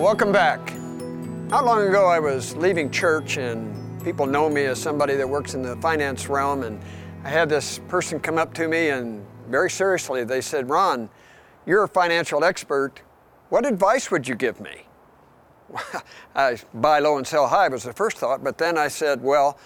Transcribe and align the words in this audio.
Welcome 0.00 0.32
back. 0.32 0.74
Not 1.50 1.66
long 1.66 1.86
ago, 1.86 2.06
I 2.06 2.18
was 2.18 2.56
leaving 2.56 2.90
church, 2.90 3.36
and 3.36 4.02
people 4.02 4.24
know 4.24 4.48
me 4.48 4.64
as 4.64 4.80
somebody 4.80 5.14
that 5.16 5.28
works 5.28 5.52
in 5.52 5.60
the 5.60 5.76
finance 5.76 6.26
realm. 6.26 6.62
And 6.62 6.80
I 7.22 7.28
had 7.28 7.50
this 7.50 7.80
person 7.86 8.18
come 8.18 8.38
up 8.38 8.54
to 8.54 8.66
me, 8.66 8.88
and 8.88 9.22
very 9.50 9.68
seriously, 9.68 10.24
they 10.24 10.40
said, 10.40 10.70
Ron, 10.70 11.10
you're 11.66 11.84
a 11.84 11.88
financial 11.88 12.42
expert. 12.44 13.02
What 13.50 13.66
advice 13.66 14.10
would 14.10 14.26
you 14.26 14.36
give 14.36 14.58
me? 14.58 14.86
I 16.34 16.56
buy 16.72 17.00
low 17.00 17.18
and 17.18 17.26
sell 17.26 17.46
high 17.46 17.68
was 17.68 17.82
the 17.82 17.92
first 17.92 18.16
thought, 18.16 18.42
but 18.42 18.56
then 18.56 18.78
I 18.78 18.88
said, 18.88 19.22
well, 19.22 19.58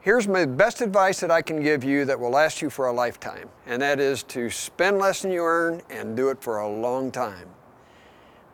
here's 0.00 0.28
my 0.28 0.44
best 0.44 0.82
advice 0.82 1.20
that 1.20 1.30
I 1.30 1.40
can 1.40 1.62
give 1.62 1.82
you 1.84 2.04
that 2.04 2.20
will 2.20 2.30
last 2.30 2.60
you 2.60 2.68
for 2.68 2.88
a 2.88 2.92
lifetime, 2.92 3.48
and 3.66 3.80
that 3.80 3.98
is 3.98 4.24
to 4.24 4.50
spend 4.50 4.98
less 4.98 5.22
than 5.22 5.32
you 5.32 5.42
earn 5.42 5.80
and 5.88 6.14
do 6.14 6.28
it 6.28 6.42
for 6.42 6.58
a 6.58 6.68
long 6.68 7.10
time. 7.10 7.48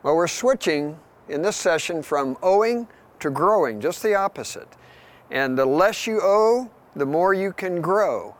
Well, 0.04 0.16
we're 0.16 0.28
switching 0.28 0.98
in 1.30 1.40
this 1.40 1.56
session 1.56 2.02
from 2.02 2.36
owing 2.42 2.88
to 3.20 3.30
growing, 3.30 3.80
just 3.80 4.02
the 4.02 4.14
opposite. 4.14 4.68
And 5.30 5.56
the 5.56 5.64
less 5.64 6.06
you 6.06 6.20
owe, 6.22 6.70
the 6.94 7.06
more 7.06 7.32
you 7.32 7.54
can 7.54 7.80
grow. 7.80 8.36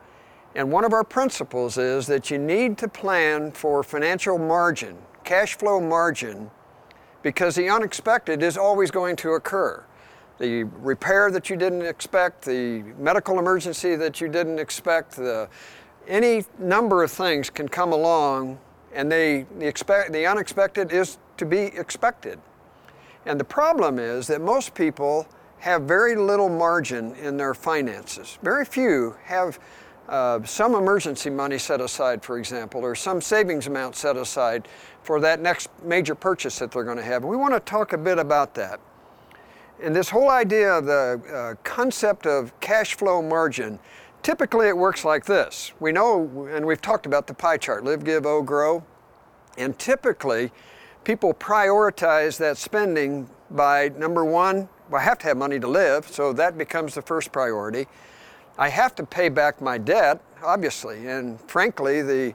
And 0.55 0.71
one 0.71 0.85
of 0.85 0.93
our 0.93 1.05
principles 1.05 1.79
is 1.79 2.07
that 2.07 2.31
you 2.31 2.37
need 2.37 2.77
to 2.79 2.89
plan 2.89 3.51
for 3.51 3.83
financial 3.83 4.37
margin, 4.37 4.99
cash 5.25 5.57
flow 5.57 5.81
margin, 5.81 6.51
because 7.23 7.55
the 7.55 7.71
unexpected 7.71 8.43
is 8.43 8.59
always 8.59 8.91
going 8.91 9.17
to 9.17 9.31
occur. 9.31 9.83
The 10.37 10.65
repair 10.65 11.31
that 11.31 11.49
you 11.49 11.57
didn't 11.57 11.87
expect, 11.87 12.45
the 12.45 12.83
medical 12.99 13.39
emergency 13.39 13.97
that 13.97 14.21
you 14.21 14.29
didn't 14.29 14.59
expect, 14.59 15.17
the, 15.17 15.49
any 16.07 16.45
number 16.59 17.03
of 17.03 17.11
things 17.11 17.49
can 17.49 17.71
come 17.71 17.95
along 17.95 18.59
and 18.93 19.11
they, 19.11 19.47
the, 19.59 19.67
expect, 19.67 20.13
the 20.13 20.27
unexpected 20.27 20.93
is 20.93 21.19
to 21.37 21.47
be 21.47 21.59
expected. 21.59 22.39
And 23.27 23.41
the 23.41 23.45
problem 23.45 23.99
is 23.99 24.27
that 24.27 24.41
most 24.41 24.75
people 24.75 25.27
have 25.59 25.83
very 25.83 26.15
little 26.15 26.49
margin 26.49 27.15
in 27.15 27.37
their 27.37 27.55
finances. 27.55 28.39
Very 28.43 28.65
few 28.65 29.17
have 29.25 29.59
uh, 30.09 30.43
some 30.45 30.75
emergency 30.75 31.31
money 31.31 31.57
set 31.57 31.81
aside, 31.81 32.23
for 32.23 32.39
example, 32.39 32.83
or 32.83 32.95
some 32.95 33.21
savings 33.23 33.67
amount 33.67 33.97
set 33.97 34.17
aside 34.17 34.69
for 35.03 35.21
that 35.21 35.41
next 35.41 35.71
major 35.83 36.15
purchase 36.15 36.59
that 36.59 36.71
they're 36.71 36.85
going 36.85 36.99
to 36.99 37.03
have. 37.03 37.23
And 37.23 37.31
we 37.31 37.37
want 37.37 37.55
to 37.55 37.61
talk 37.61 37.95
a 37.95 37.99
bit 37.99 38.19
about 38.19 38.55
that. 38.55 38.81
And 39.83 39.97
this 39.97 40.11
whole 40.11 40.31
idea 40.31 40.73
of 40.73 40.85
the 40.85 41.21
uh, 41.33 41.55
concept 41.65 42.27
of 42.27 42.59
cash 42.61 42.95
flow 42.95 43.23
margin, 43.23 43.79
typically 44.23 44.69
it 44.69 44.77
works 44.77 45.05
like 45.05 45.25
this. 45.25 45.73
We 45.81 45.93
know, 45.93 46.49
and 46.51 46.67
we've 46.67 46.83
talked 46.83 47.07
about 47.07 47.27
the 47.27 47.35
pie 47.35 47.57
chart 47.57 47.85
live, 47.85 48.05
give, 48.05 48.27
owe, 48.27 48.43
grow. 48.43 48.85
And 49.57 49.79
typically, 49.79 50.53
people 51.05 51.35
prioritize 51.35 52.39
that 52.39 52.57
spending 52.57 53.29
by 53.51 53.91
number 53.91 54.25
one, 54.25 54.69
well, 54.91 55.01
I 55.01 55.05
have 55.05 55.19
to 55.19 55.27
have 55.29 55.37
money 55.37 55.61
to 55.61 55.69
live, 55.69 56.09
so 56.09 56.33
that 56.33 56.59
becomes 56.59 56.95
the 56.95 57.03
first 57.03 57.33
priority. 57.33 57.87
I 58.59 58.69
have 58.69 58.95
to 58.97 59.05
pay 59.05 59.29
back 59.29 59.61
my 59.61 59.79
debt, 59.79 60.21
obviously, 60.43 61.07
and 61.07 61.41
frankly, 61.43 62.03
the 62.03 62.35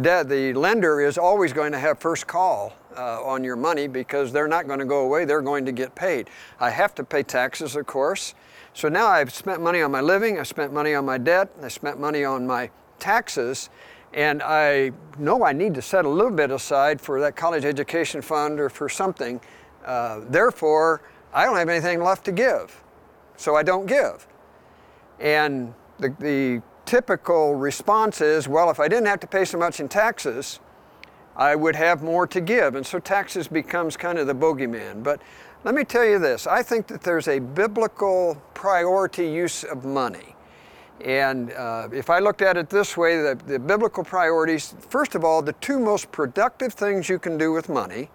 debt, 0.00 0.28
the 0.28 0.52
lender 0.54 1.00
is 1.00 1.18
always 1.18 1.52
going 1.52 1.72
to 1.72 1.78
have 1.78 1.98
first 1.98 2.26
call 2.26 2.72
uh, 2.96 3.22
on 3.22 3.44
your 3.44 3.56
money 3.56 3.86
because 3.86 4.32
they're 4.32 4.48
not 4.48 4.66
going 4.66 4.78
to 4.78 4.84
go 4.84 5.00
away, 5.00 5.24
they're 5.24 5.42
going 5.42 5.64
to 5.66 5.72
get 5.72 5.94
paid. 5.94 6.28
I 6.58 6.70
have 6.70 6.94
to 6.96 7.04
pay 7.04 7.22
taxes, 7.22 7.76
of 7.76 7.86
course. 7.86 8.34
So 8.72 8.88
now 8.88 9.08
I've 9.08 9.32
spent 9.32 9.60
money 9.60 9.82
on 9.82 9.90
my 9.90 10.00
living, 10.00 10.38
I've 10.38 10.48
spent 10.48 10.72
money 10.72 10.94
on 10.94 11.04
my 11.04 11.18
debt, 11.18 11.50
I 11.62 11.68
spent 11.68 11.98
money 11.98 12.24
on 12.24 12.46
my 12.46 12.70
taxes, 12.98 13.70
and 14.12 14.42
I 14.42 14.92
know 15.18 15.44
I 15.44 15.52
need 15.52 15.74
to 15.74 15.82
set 15.82 16.04
a 16.04 16.08
little 16.08 16.32
bit 16.32 16.50
aside 16.50 17.00
for 17.00 17.20
that 17.20 17.36
college 17.36 17.64
education 17.64 18.22
fund 18.22 18.58
or 18.58 18.68
for 18.68 18.88
something. 18.88 19.40
Uh, 19.84 20.20
therefore, 20.28 21.02
I 21.32 21.44
don't 21.44 21.56
have 21.56 21.68
anything 21.68 22.02
left 22.02 22.24
to 22.24 22.32
give, 22.32 22.82
so 23.36 23.54
I 23.54 23.62
don't 23.62 23.86
give. 23.86 24.26
And 25.20 25.74
the, 25.98 26.14
the 26.18 26.62
typical 26.86 27.54
response 27.54 28.20
is, 28.20 28.48
well, 28.48 28.70
if 28.70 28.80
I 28.80 28.88
didn't 28.88 29.06
have 29.06 29.20
to 29.20 29.26
pay 29.26 29.44
so 29.44 29.58
much 29.58 29.78
in 29.78 29.88
taxes, 29.88 30.58
I 31.36 31.54
would 31.54 31.76
have 31.76 32.02
more 32.02 32.26
to 32.26 32.40
give. 32.40 32.74
And 32.74 32.84
so 32.84 32.98
taxes 32.98 33.46
becomes 33.46 33.96
kind 33.96 34.18
of 34.18 34.26
the 34.26 34.34
bogeyman. 34.34 35.02
But 35.02 35.22
let 35.62 35.74
me 35.74 35.84
tell 35.84 36.04
you 36.04 36.18
this 36.18 36.46
I 36.46 36.62
think 36.62 36.86
that 36.88 37.02
there's 37.02 37.28
a 37.28 37.38
biblical 37.38 38.42
priority 38.54 39.28
use 39.28 39.62
of 39.62 39.84
money. 39.84 40.34
And 41.04 41.52
uh, 41.52 41.88
if 41.92 42.10
I 42.10 42.18
looked 42.18 42.42
at 42.42 42.56
it 42.56 42.68
this 42.68 42.96
way, 42.96 43.16
the, 43.16 43.38
the 43.46 43.58
biblical 43.58 44.04
priorities, 44.04 44.74
first 44.88 45.14
of 45.14 45.24
all, 45.24 45.40
the 45.40 45.54
two 45.54 45.78
most 45.78 46.12
productive 46.12 46.74
things 46.74 47.08
you 47.08 47.18
can 47.18 47.38
do 47.38 47.52
with 47.52 47.68
money 47.68 48.10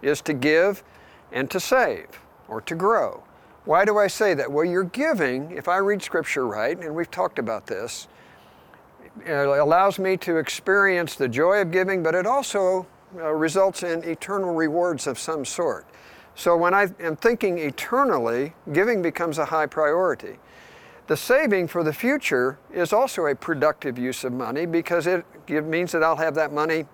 is 0.00 0.20
to 0.22 0.32
give 0.32 0.84
and 1.32 1.50
to 1.50 1.58
save 1.58 2.06
or 2.48 2.60
to 2.62 2.74
grow. 2.74 3.22
Why 3.64 3.84
do 3.84 3.98
I 3.98 4.06
say 4.06 4.34
that? 4.34 4.50
Well, 4.50 4.64
you're 4.64 4.84
giving, 4.84 5.50
if 5.50 5.68
I 5.68 5.78
read 5.78 6.02
Scripture 6.02 6.46
right, 6.46 6.78
and 6.78 6.94
we've 6.94 7.10
talked 7.10 7.38
about 7.38 7.66
this, 7.66 8.08
it 9.24 9.32
allows 9.32 9.98
me 9.98 10.16
to 10.18 10.36
experience 10.36 11.16
the 11.16 11.28
joy 11.28 11.60
of 11.60 11.70
giving, 11.70 12.02
but 12.02 12.14
it 12.14 12.26
also 12.26 12.86
uh, 13.16 13.32
results 13.32 13.82
in 13.82 14.04
eternal 14.04 14.54
rewards 14.54 15.06
of 15.06 15.18
some 15.18 15.44
sort. 15.44 15.84
So 16.36 16.56
when 16.56 16.72
I 16.74 16.88
am 17.00 17.16
thinking 17.16 17.58
eternally, 17.58 18.54
giving 18.72 19.02
becomes 19.02 19.38
a 19.38 19.44
high 19.44 19.66
priority. 19.66 20.38
The 21.10 21.16
saving 21.16 21.66
for 21.66 21.82
the 21.82 21.92
future 21.92 22.56
is 22.72 22.92
also 22.92 23.26
a 23.26 23.34
productive 23.34 23.98
use 23.98 24.22
of 24.22 24.32
money 24.32 24.64
because 24.64 25.08
it 25.08 25.24
means 25.48 25.90
that 25.90 26.04
I'll 26.04 26.14
have 26.14 26.36
that 26.36 26.52
money 26.52 26.86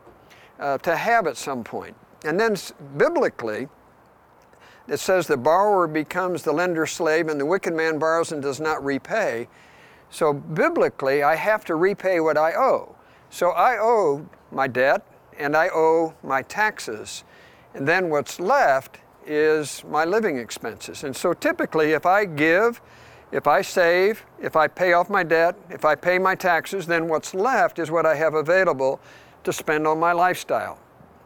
uh, 0.59 0.79
to 0.79 0.97
have 0.97 1.27
at 1.27 1.37
some 1.37 1.63
point. 1.63 1.95
And 2.25 2.41
then 2.41 2.57
biblically, 2.97 3.69
it 4.89 5.01
says 5.01 5.27
the 5.27 5.37
borrower 5.37 5.87
becomes 5.87 6.45
the 6.45 6.53
lender's 6.53 6.93
slave 6.93 7.29
and 7.29 7.39
the 7.39 7.45
wicked 7.45 7.75
man 7.75 7.99
borrows 7.99 8.33
and 8.33 8.41
does 8.41 8.59
not 8.59 8.83
repay. 8.83 9.49
So 10.09 10.33
biblically, 10.33 11.23
I 11.23 11.35
have 11.35 11.67
to 11.67 11.75
repay 11.75 12.19
what 12.21 12.39
I 12.39 12.55
owe. 12.55 12.97
So 13.29 13.51
I 13.51 13.77
owe 13.79 14.27
my 14.51 14.67
debt 14.67 15.07
and 15.39 15.55
I 15.55 15.69
owe 15.69 16.15
my 16.23 16.41
taxes. 16.41 17.25
And 17.75 17.87
then 17.87 18.09
what's 18.09 18.41
left 18.41 18.97
is 19.27 19.85
my 19.85 20.07
living 20.07 20.39
expenses. 20.39 21.05
And 21.05 21.15
so 21.15 21.35
typically, 21.35 21.93
if 21.93 22.07
I 22.07 22.25
give, 22.25 22.81
if 23.33 23.47
I 23.47 23.61
save, 23.63 24.25
if 24.41 24.57
I 24.57 24.69
pay 24.69 24.93
off 24.93 25.11
my 25.11 25.23
debt, 25.23 25.57
if 25.71 25.85
I 25.85 25.95
pay 25.95 26.19
my 26.19 26.35
taxes, 26.35 26.87
then 26.87 27.09
what's 27.09 27.35
left 27.35 27.79
is 27.79 27.91
what 27.91 28.07
I 28.07 28.15
have 28.15 28.35
available 28.35 29.01
to 29.45 29.53
spend 29.53 29.87
on 29.87 29.99
my 29.99 30.13
lifestyle. 30.13 30.79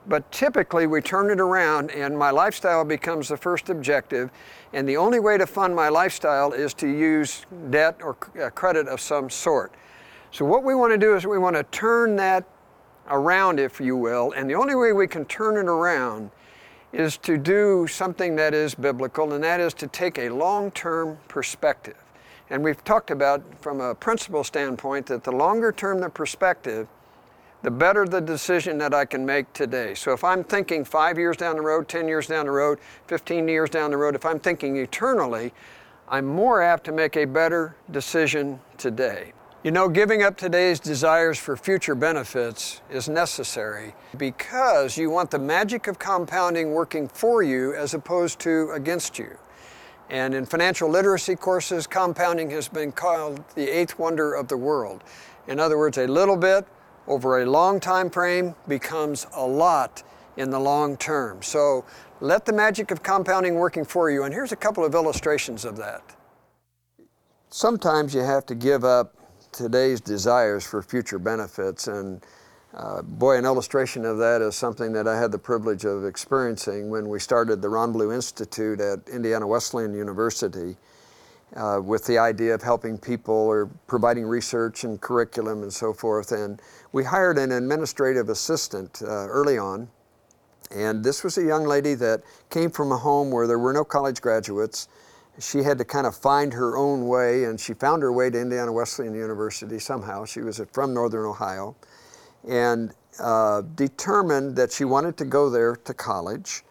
But 0.07 0.31
typically, 0.33 0.87
we 0.87 1.03
turn 1.03 1.31
it 1.31 1.41
around, 1.41 1.91
and 1.91 2.17
my 2.17 2.31
lifestyle 2.31 2.85
becomes 2.85 3.29
the 3.29 3.37
first 3.37 3.69
objective. 3.69 4.31
And 4.73 4.89
the 4.89 4.97
only 4.97 5.21
way 5.21 5.37
to 5.37 5.47
fund 5.47 5.77
my 5.77 5.91
lifestyle 5.91 6.53
is 6.53 6.73
to 6.75 6.89
use 6.89 7.45
debt 7.69 8.01
or 8.03 8.17
uh, 8.43 8.49
credit 8.51 8.89
of 8.89 9.01
some 9.01 9.29
sort. 9.29 9.73
So, 10.33 10.45
what 10.45 10.65
we 10.65 10.75
want 10.75 10.93
to 10.93 10.99
do 10.99 11.17
is 11.17 11.27
we 11.27 11.39
want 11.39 11.57
to 11.57 11.65
turn 11.65 12.17
that 12.17 12.45
around, 13.09 13.61
if 13.61 13.79
you 13.79 13.97
will. 13.97 14.33
And 14.33 14.49
the 14.49 14.55
only 14.55 14.75
way 14.75 14.93
we 14.93 15.07
can 15.07 15.27
turn 15.27 15.57
it 15.57 15.69
around 15.69 16.31
is 16.93 17.17
to 17.19 17.39
do 17.39 17.87
something 17.87 18.37
that 18.37 18.55
is 18.55 18.75
biblical, 18.75 19.33
and 19.33 19.45
that 19.45 19.61
is 19.61 19.75
to 19.75 19.87
take 19.87 20.19
a 20.19 20.29
long 20.29 20.71
term 20.73 21.19
perspective. 21.29 21.97
And 22.51 22.65
we've 22.65 22.83
talked 22.83 23.11
about, 23.11 23.43
from 23.61 23.81
a 23.81 23.95
principle 23.95 24.43
standpoint, 24.43 25.07
that 25.07 25.23
the 25.23 25.31
longer 25.31 25.71
term 25.71 26.01
the 26.01 26.11
perspective, 26.11 26.89
the 27.63 27.71
better 27.71 28.07
the 28.07 28.21
decision 28.21 28.79
that 28.79 28.93
I 28.93 29.05
can 29.05 29.25
make 29.25 29.53
today. 29.53 29.95
So 29.95 30.13
if 30.13 30.25
I'm 30.25 30.43
thinking 30.43 30.85
five 30.85 31.19
years 31.19 31.37
down 31.37 31.57
the 31.57 31.63
road, 31.63 31.89
10 31.89 32.09
years 32.09 32.27
down 32.27 32.47
the 32.47 32.53
road, 32.53 32.81
15 33.07 33.47
years 33.47 33.71
down 33.71 33.91
the 33.91 33.97
road, 33.97 34.15
if 34.15 34.25
I'm 34.25 34.41
thinking 34.41 34.77
eternally, 34.79 35.53
I'm 36.09 36.27
more 36.27 36.61
apt 36.61 36.85
to 36.85 36.93
make 36.93 37.17
a 37.17 37.25
better 37.25 37.77
decision 37.91 38.59
today. 38.79 39.33
You 39.63 39.71
know, 39.71 39.91
giving 39.91 40.23
up 40.23 40.39
today's 40.39 40.81
desires 40.81 41.39
for 41.39 41.55
future 41.55 41.95
benefits 41.95 42.81
is 42.91 43.11
necessary 43.11 43.95
because 44.17 44.97
you 44.97 45.11
want 45.11 45.31
the 45.31 45.39
magic 45.39 45.87
of 45.87 45.99
compounding 45.99 46.71
working 46.71 47.07
for 47.09 47.43
you 47.43 47.75
as 47.75 47.93
opposed 47.93 48.39
to 48.39 48.71
against 48.71 49.19
you. 49.19 49.37
And 50.09 50.33
in 50.33 50.47
financial 50.47 50.89
literacy 50.89 51.37
courses, 51.37 51.87
compounding 51.87 52.49
has 52.53 52.69
been 52.69 52.91
called 52.91 53.45
the 53.55 53.69
eighth 53.69 53.99
wonder 53.99 54.33
of 54.33 54.49
the 54.49 54.57
world. 54.57 55.05
In 55.47 55.61
other 55.61 55.77
words, 55.77 55.99
a 55.99 56.07
little 56.07 56.39
bit 56.39 56.67
over 57.07 57.43
a 57.43 57.45
long 57.45 57.81
time 57.81 58.09
frame 58.09 58.55
becomes 58.67 59.27
a 59.35 59.47
lot 59.47 60.03
in 60.39 60.49
the 60.49 60.59
long 60.59 60.97
term. 60.97 61.43
So 61.43 61.85
let 62.23 62.47
the 62.47 62.55
magic 62.55 62.91
of 62.91 63.03
compounding 63.03 63.57
working 63.57 63.85
for 63.85 64.11
you. 64.11 64.23
And 64.23 64.33
here's 64.33 64.53
a 64.53 64.57
couple 64.57 64.87
of 64.87 64.95
illustrations 64.95 65.67
of 65.67 65.77
that. 65.77 66.03
Sometimes 67.51 68.15
you 68.15 68.23
have 68.23 68.47
to 68.47 68.55
give 68.55 68.85
up 68.85 69.20
today's 69.53 70.01
desires 70.01 70.67
for 70.67 70.83
future 70.83 71.19
benefits. 71.19 71.89
And 71.89 72.23
uh, 72.75 73.03
boy, 73.03 73.37
an 73.37 73.45
illustration 73.45 74.05
of 74.05 74.19
that 74.19 74.43
is 74.43 74.55
something 74.55 74.93
that 74.93 75.09
I 75.09 75.19
had 75.19 75.33
the 75.33 75.39
privilege 75.39 75.85
of 75.85 76.05
experiencing 76.05 76.89
when 76.89 77.09
we 77.09 77.19
started 77.19 77.61
the 77.61 77.69
Ron 77.69 77.93
Blue 77.93 78.13
Institute 78.13 78.81
at 78.81 79.09
Indiana 79.09 79.47
Wesleyan 79.47 79.93
University 79.95 80.77
uh, 81.57 81.81
with 81.83 82.07
the 82.07 82.17
idea 82.17 82.55
of 82.55 82.63
helping 82.63 82.97
people 82.97 83.35
or 83.35 83.69
providing 83.89 84.25
research 84.25 84.85
and 84.85 85.01
curriculum 85.01 85.63
and 85.63 85.73
so 85.73 85.93
forth. 85.93 86.31
And 86.31 86.63
we 86.93 87.03
hired 87.03 87.39
an 87.39 87.51
administrative 87.51 88.29
assistant 88.29 89.03
uh, 89.03 89.27
early 89.27 89.59
on, 89.59 89.89
And 90.71 91.03
this 91.03 91.25
was 91.25 91.37
a 91.39 91.43
young 91.43 91.65
lady 91.65 91.95
that 91.95 92.23
came 92.49 92.71
from 92.71 92.93
a 92.93 92.97
home 92.97 93.31
where 93.31 93.47
there 93.47 93.59
were 93.59 93.73
no 93.73 93.85
college 93.85 94.21
graduates. 94.21 94.89
She 95.41 95.63
had 95.63 95.79
to 95.79 95.85
kind 95.85 96.07
of 96.07 96.15
find 96.15 96.53
her 96.53 96.77
own 96.77 97.09
way, 97.09 97.45
and 97.45 97.59
she 97.59 97.75
found 97.75 98.03
her 98.03 98.13
way 98.13 98.31
to 98.31 98.41
Indiana 98.41 98.73
Wesleyan 98.73 99.15
University 99.15 99.79
somehow. 99.79 100.25
She 100.25 100.41
was 100.41 100.61
from 100.73 100.93
Northern 100.95 101.27
Ohio 101.27 101.77
and 102.47 102.93
uh, 103.19 103.63
determined 103.75 104.57
that 104.57 104.73
she 104.73 104.85
wanted 104.85 105.17
to 105.19 105.25
go 105.25 105.51
there 105.51 105.77
to 105.77 105.95
college. 105.95 106.63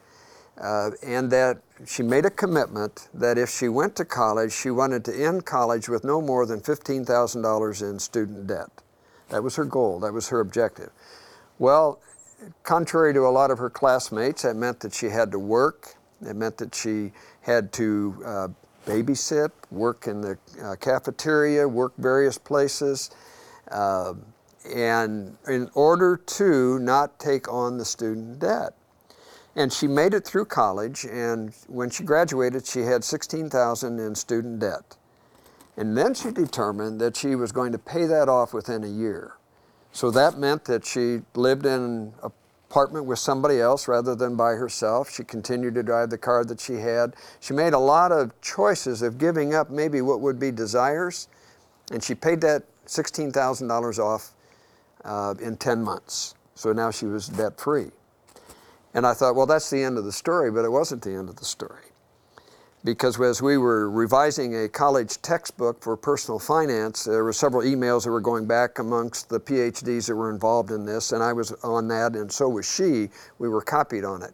Uh, 0.60 0.92
and 1.04 1.31
that 1.31 1.57
she 1.86 2.04
made 2.04 2.25
a 2.25 2.30
commitment 2.30 3.07
that 3.13 3.38
if 3.38 3.50
she 3.50 3.69
went 3.69 3.95
to 3.95 4.04
college, 4.04 4.51
she 4.51 4.69
wanted 4.69 5.06
to 5.06 5.15
end 5.15 5.45
college 5.45 5.88
with 5.88 6.04
no 6.04 6.22
more 6.22 6.45
than 6.45 6.60
$15,000 6.60 7.81
in 7.81 7.98
student 7.98 8.45
debt. 8.45 8.69
That 9.30 9.42
was 9.42 9.56
her 9.56 9.63
goal, 9.63 10.01
that 10.01 10.12
was 10.12 10.27
her 10.27 10.42
objective. 10.42 10.89
Well, 11.60 12.01
contrary 12.63 13.13
to 13.13 13.22
a 13.22 13.30
lot 13.30 13.51
of 13.51 13.57
her 13.57 13.69
classmates, 13.69 14.42
that 14.42 14.57
meant 14.57 14.81
that 14.81 14.94
she 14.94 15.06
had 15.07 15.31
to 15.31 15.39
work, 15.39 15.95
it 16.22 16.36
meant 16.36 16.57
that 16.57 16.75
she 16.75 17.13
had 17.41 17.71
to 17.74 18.21
uh, 18.25 18.47
babysit, 18.86 19.51
work 19.71 20.07
in 20.07 20.21
the 20.21 20.38
uh, 20.63 20.75
cafeteria, 20.75 21.68
work 21.68 21.94
various 21.97 22.38
places. 22.38 23.12
Uh, 23.69 24.13
and 24.74 25.38
in 25.47 25.69
order 25.74 26.18
to 26.18 26.80
not 26.80 27.19
take 27.19 27.51
on 27.51 27.77
the 27.77 27.86
student 27.86 28.39
debt. 28.39 28.74
And 29.56 29.74
she 29.74 29.88
made 29.88 30.13
it 30.13 30.25
through 30.25 30.45
college, 30.45 31.06
and 31.06 31.53
when 31.68 31.89
she 31.89 32.03
graduated, 32.03 32.65
she 32.65 32.81
had 32.81 33.03
16,000 33.03 34.00
in 34.00 34.15
student 34.15 34.59
debt. 34.59 34.95
And 35.75 35.97
then 35.97 36.13
she 36.13 36.31
determined 36.31 37.00
that 37.01 37.15
she 37.15 37.36
was 37.36 37.51
going 37.51 37.71
to 37.71 37.77
pay 37.77 38.06
that 38.06 38.30
off 38.30 38.53
within 38.53 38.83
a 38.83 38.88
year. 38.88 39.33
So 39.91 40.12
that 40.12 40.38
meant 40.38 40.65
that 40.65 40.86
she 40.86 41.21
lived 41.33 41.65
in 41.65 41.81
an 41.81 42.13
apartment 42.69 43.06
with 43.06 43.18
somebody 43.18 43.60
else 43.60 43.88
rather 43.88 44.13
than 44.13 44.36
by 44.36 44.51
herself. 44.51 45.12
She 45.12 45.24
continued 45.24 45.74
to 45.74 45.81
drive 45.81 46.12
the 46.12 46.19
car 46.19 46.45
that 46.45 46.60
she 46.60 46.75
had. 46.75 47.16
She 47.39 47.54
made 47.54 47.74
a 47.74 47.80
lot 47.80 48.12
of 48.12 48.39
choices 48.42 49.01
of 49.01 49.18
giving 49.18 49.56
up 49.56 49.71
maybe 49.71 50.01
what 50.01 50.21
would 50.21 50.39
be 50.39 50.51
desires, 50.51 51.30
and 51.92 52.04
she 52.04 52.13
paid 52.13 52.42
that 52.42 52.63
$16,000 52.86 54.00
off 54.00 54.33
uh, 55.04 55.33
in 55.42 55.57
10 55.57 55.81
months. 55.81 56.36
So 56.54 56.71
now 56.71 56.92
she 56.92 57.07
was 57.07 57.27
debt 57.27 57.60
free. 57.60 57.89
And 58.94 59.06
I 59.06 59.13
thought, 59.13 59.36
well, 59.36 59.48
that's 59.48 59.69
the 59.69 59.81
end 59.81 59.98
of 59.98 60.06
the 60.06 60.12
story, 60.12 60.51
but 60.51 60.63
it 60.63 60.72
wasn't 60.72 61.01
the 61.01 61.13
end 61.13 61.30
of 61.30 61.38
the 61.38 61.45
story. 61.45 61.88
Because 62.83 63.19
as 63.19 63.41
we 63.41 63.57
were 63.57 63.89
revising 63.89 64.63
a 64.63 64.69
college 64.69 65.21
textbook 65.21 65.83
for 65.83 65.97
personal 65.97 66.39
finance, 66.39 67.03
there 67.03 67.25
were 67.25 67.33
several 67.33 67.63
emails 67.63 68.05
that 68.05 68.11
were 68.11 68.21
going 68.21 68.47
back 68.47 68.79
amongst 68.79 69.27
the 69.27 69.39
PhDs 69.39 70.07
that 70.07 70.15
were 70.15 70.29
involved 70.29 70.71
in 70.71 70.85
this, 70.85 71.11
and 71.11 71.21
I 71.21 71.33
was 71.33 71.51
on 71.63 71.89
that, 71.89 72.15
and 72.15 72.31
so 72.31 72.47
was 72.47 72.65
she. 72.65 73.09
We 73.37 73.49
were 73.49 73.61
copied 73.61 74.05
on 74.05 74.23
it. 74.23 74.33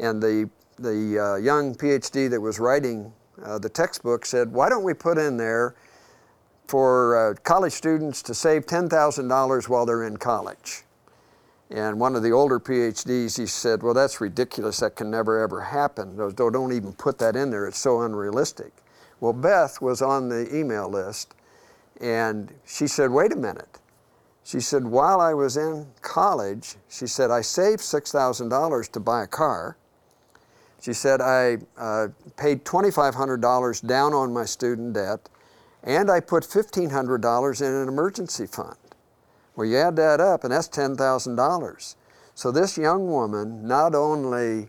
And 0.00 0.20
the, 0.20 0.50
the 0.76 1.18
uh, 1.18 1.36
young 1.36 1.74
PhD 1.76 2.28
that 2.30 2.40
was 2.40 2.58
writing 2.58 3.12
uh, 3.44 3.58
the 3.58 3.68
textbook 3.68 4.26
said, 4.26 4.52
why 4.52 4.68
don't 4.68 4.82
we 4.82 4.94
put 4.94 5.18
in 5.18 5.36
there 5.36 5.76
for 6.66 7.30
uh, 7.30 7.34
college 7.44 7.72
students 7.72 8.22
to 8.22 8.34
save 8.34 8.66
$10,000 8.66 9.68
while 9.68 9.86
they're 9.86 10.04
in 10.04 10.16
college? 10.16 10.82
And 11.70 12.00
one 12.00 12.16
of 12.16 12.22
the 12.22 12.30
older 12.30 12.58
PhDs, 12.58 13.36
he 13.36 13.46
said, 13.46 13.82
well, 13.82 13.92
that's 13.92 14.20
ridiculous. 14.20 14.80
That 14.80 14.96
can 14.96 15.10
never, 15.10 15.38
ever 15.38 15.60
happen. 15.60 16.16
Don't, 16.34 16.72
even 16.72 16.92
put 16.94 17.18
that 17.18 17.36
in 17.36 17.50
there. 17.50 17.66
It's 17.66 17.78
so 17.78 18.00
unrealistic. 18.02 18.72
Well, 19.20 19.34
Beth 19.34 19.80
was 19.82 20.00
on 20.00 20.28
the 20.28 20.54
email 20.54 20.88
list, 20.88 21.34
and 22.00 22.54
she 22.64 22.86
said, 22.86 23.10
wait 23.10 23.32
a 23.32 23.36
minute. 23.36 23.80
She 24.44 24.60
said, 24.60 24.84
while 24.84 25.20
I 25.20 25.34
was 25.34 25.58
in 25.58 25.86
college, 26.00 26.76
she 26.88 27.06
said, 27.06 27.30
I 27.30 27.42
saved 27.42 27.80
$6,000 27.80 28.92
to 28.92 29.00
buy 29.00 29.24
a 29.24 29.26
car. 29.26 29.76
She 30.80 30.94
said, 30.94 31.20
I 31.20 31.58
uh, 31.76 32.08
paid 32.38 32.64
$2,500 32.64 33.86
down 33.86 34.14
on 34.14 34.32
my 34.32 34.46
student 34.46 34.94
debt, 34.94 35.28
and 35.82 36.10
I 36.10 36.20
put 36.20 36.44
$1,500 36.44 37.60
in 37.60 37.74
an 37.74 37.88
emergency 37.88 38.46
fund. 38.46 38.76
Well, 39.58 39.66
you 39.66 39.76
add 39.76 39.96
that 39.96 40.20
up, 40.20 40.44
and 40.44 40.52
that's 40.52 40.68
$10,000. 40.68 41.96
So 42.36 42.52
this 42.52 42.78
young 42.78 43.08
woman 43.08 43.66
not 43.66 43.92
only 43.92 44.68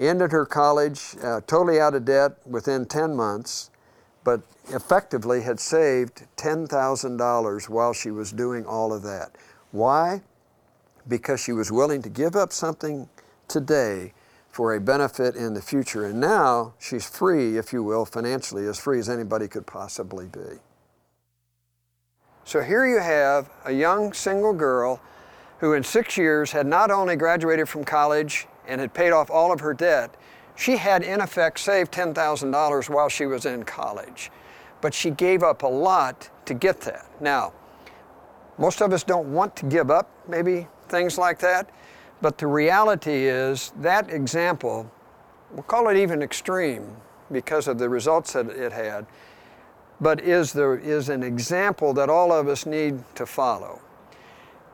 ended 0.00 0.32
her 0.32 0.46
college 0.46 1.14
uh, 1.22 1.42
totally 1.46 1.78
out 1.78 1.94
of 1.94 2.06
debt 2.06 2.38
within 2.46 2.86
10 2.86 3.14
months, 3.14 3.70
but 4.24 4.40
effectively 4.70 5.42
had 5.42 5.60
saved 5.60 6.22
$10,000 6.38 7.68
while 7.68 7.92
she 7.92 8.10
was 8.10 8.32
doing 8.32 8.64
all 8.64 8.94
of 8.94 9.02
that. 9.02 9.32
Why? 9.72 10.22
Because 11.06 11.40
she 11.40 11.52
was 11.52 11.70
willing 11.70 12.00
to 12.00 12.08
give 12.08 12.34
up 12.34 12.50
something 12.50 13.10
today 13.46 14.14
for 14.50 14.74
a 14.74 14.80
benefit 14.80 15.36
in 15.36 15.52
the 15.52 15.60
future. 15.60 16.06
And 16.06 16.18
now 16.18 16.72
she's 16.78 17.06
free, 17.06 17.58
if 17.58 17.74
you 17.74 17.82
will, 17.82 18.06
financially, 18.06 18.66
as 18.68 18.80
free 18.80 19.00
as 19.00 19.10
anybody 19.10 19.48
could 19.48 19.66
possibly 19.66 20.24
be. 20.24 20.60
So 22.46 22.60
here 22.60 22.86
you 22.86 22.98
have 23.00 23.48
a 23.64 23.72
young 23.72 24.12
single 24.12 24.52
girl 24.52 25.00
who 25.58 25.72
in 25.72 25.82
six 25.82 26.18
years 26.18 26.52
had 26.52 26.66
not 26.66 26.90
only 26.90 27.16
graduated 27.16 27.68
from 27.68 27.84
college 27.84 28.46
and 28.68 28.82
had 28.82 28.92
paid 28.92 29.12
off 29.12 29.30
all 29.30 29.50
of 29.50 29.60
her 29.60 29.72
debt, 29.72 30.14
she 30.54 30.76
had 30.76 31.02
in 31.02 31.22
effect 31.22 31.58
saved 31.58 31.90
$10,000 31.92 32.90
while 32.90 33.08
she 33.08 33.24
was 33.24 33.46
in 33.46 33.64
college. 33.64 34.30
But 34.82 34.92
she 34.92 35.10
gave 35.10 35.42
up 35.42 35.62
a 35.62 35.66
lot 35.66 36.28
to 36.44 36.52
get 36.52 36.82
that. 36.82 37.06
Now, 37.18 37.54
most 38.58 38.82
of 38.82 38.92
us 38.92 39.02
don't 39.02 39.32
want 39.32 39.56
to 39.56 39.66
give 39.66 39.90
up 39.90 40.10
maybe 40.28 40.68
things 40.88 41.16
like 41.16 41.38
that, 41.38 41.70
but 42.20 42.36
the 42.36 42.46
reality 42.46 43.26
is 43.26 43.72
that 43.80 44.10
example, 44.10 44.90
we'll 45.50 45.62
call 45.62 45.88
it 45.88 45.96
even 45.96 46.20
extreme 46.20 46.94
because 47.32 47.68
of 47.68 47.78
the 47.78 47.88
results 47.88 48.34
that 48.34 48.50
it 48.50 48.72
had, 48.72 49.06
but 50.00 50.20
is, 50.20 50.54
is 50.56 51.08
an 51.08 51.22
example 51.22 51.92
that 51.94 52.10
all 52.10 52.32
of 52.32 52.48
us 52.48 52.66
need 52.66 53.02
to 53.14 53.26
follow. 53.26 53.80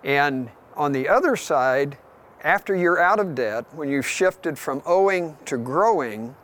And 0.02 0.50
on 0.76 0.92
the 0.92 1.08
other 1.08 1.36
side, 1.36 1.98
after 2.42 2.74
you're 2.74 2.98
out 2.98 3.20
of 3.20 3.34
debt, 3.34 3.66
when 3.74 3.88
you've 3.88 4.06
shifted 4.08 4.58
from 4.58 4.82
owing 4.86 5.36
to 5.44 5.58
growing, 5.58 6.34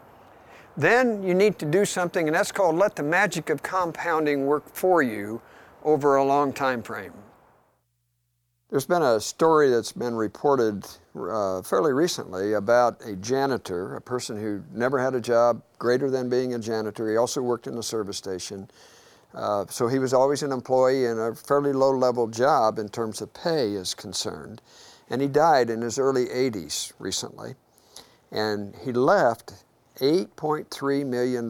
then 0.76 1.23
you 1.23 1.35
need 1.35 1.59
to 1.59 1.66
do 1.66 1.85
something, 1.85 2.26
and 2.26 2.35
that's 2.35 2.52
called 2.52 2.76
let 2.76 2.97
the 2.97 3.02
magic 3.02 3.49
of 3.49 3.62
compounding 3.62 4.45
work 4.45 4.64
for 4.75 5.02
you 5.02 5.40
over 5.85 6.16
a 6.16 6.25
long 6.25 6.52
time 6.52 6.83
frame. 6.83 7.12
There's 8.68 8.87
been 8.87 9.02
a 9.02 9.20
story 9.20 9.70
that's 9.70 9.92
been 9.92 10.16
reported 10.16 10.85
uh, 11.16 11.62
fairly 11.62 11.92
recently 11.92 12.54
about 12.54 13.00
a 13.06 13.14
janitor, 13.14 13.94
a 13.94 14.00
person 14.00 14.40
who 14.40 14.64
never 14.73 14.99
had 14.99 15.14
a 15.14 15.20
job 15.20 15.62
greater 15.78 16.11
than 16.11 16.28
being 16.28 16.52
a 16.52 16.58
janitor. 16.58 17.08
He 17.08 17.16
also 17.16 17.40
worked 17.40 17.68
in 17.68 17.76
the 17.76 17.82
service 17.82 18.16
station. 18.16 18.68
Uh, 19.32 19.66
so 19.68 19.87
he 19.87 20.00
was 20.00 20.12
always 20.12 20.42
an 20.42 20.50
employee 20.50 21.04
in 21.04 21.16
a 21.16 21.32
fairly 21.32 21.73
low 21.73 21.92
level 21.92 22.26
job 22.26 22.80
in 22.80 22.88
terms 22.88 23.20
of 23.20 23.32
pay 23.32 23.73
is 23.75 23.94
concerned. 23.94 24.61
And 25.08 25.23
he 25.23 25.28
died 25.28 25.70
in 25.70 25.80
his 25.80 25.96
early 25.96 26.26
80s 26.26 26.92
recently. 26.99 27.54
And 28.32 28.75
he 28.82 28.90
left 28.90 29.62
$8.3 30.00 31.06
million 31.06 31.49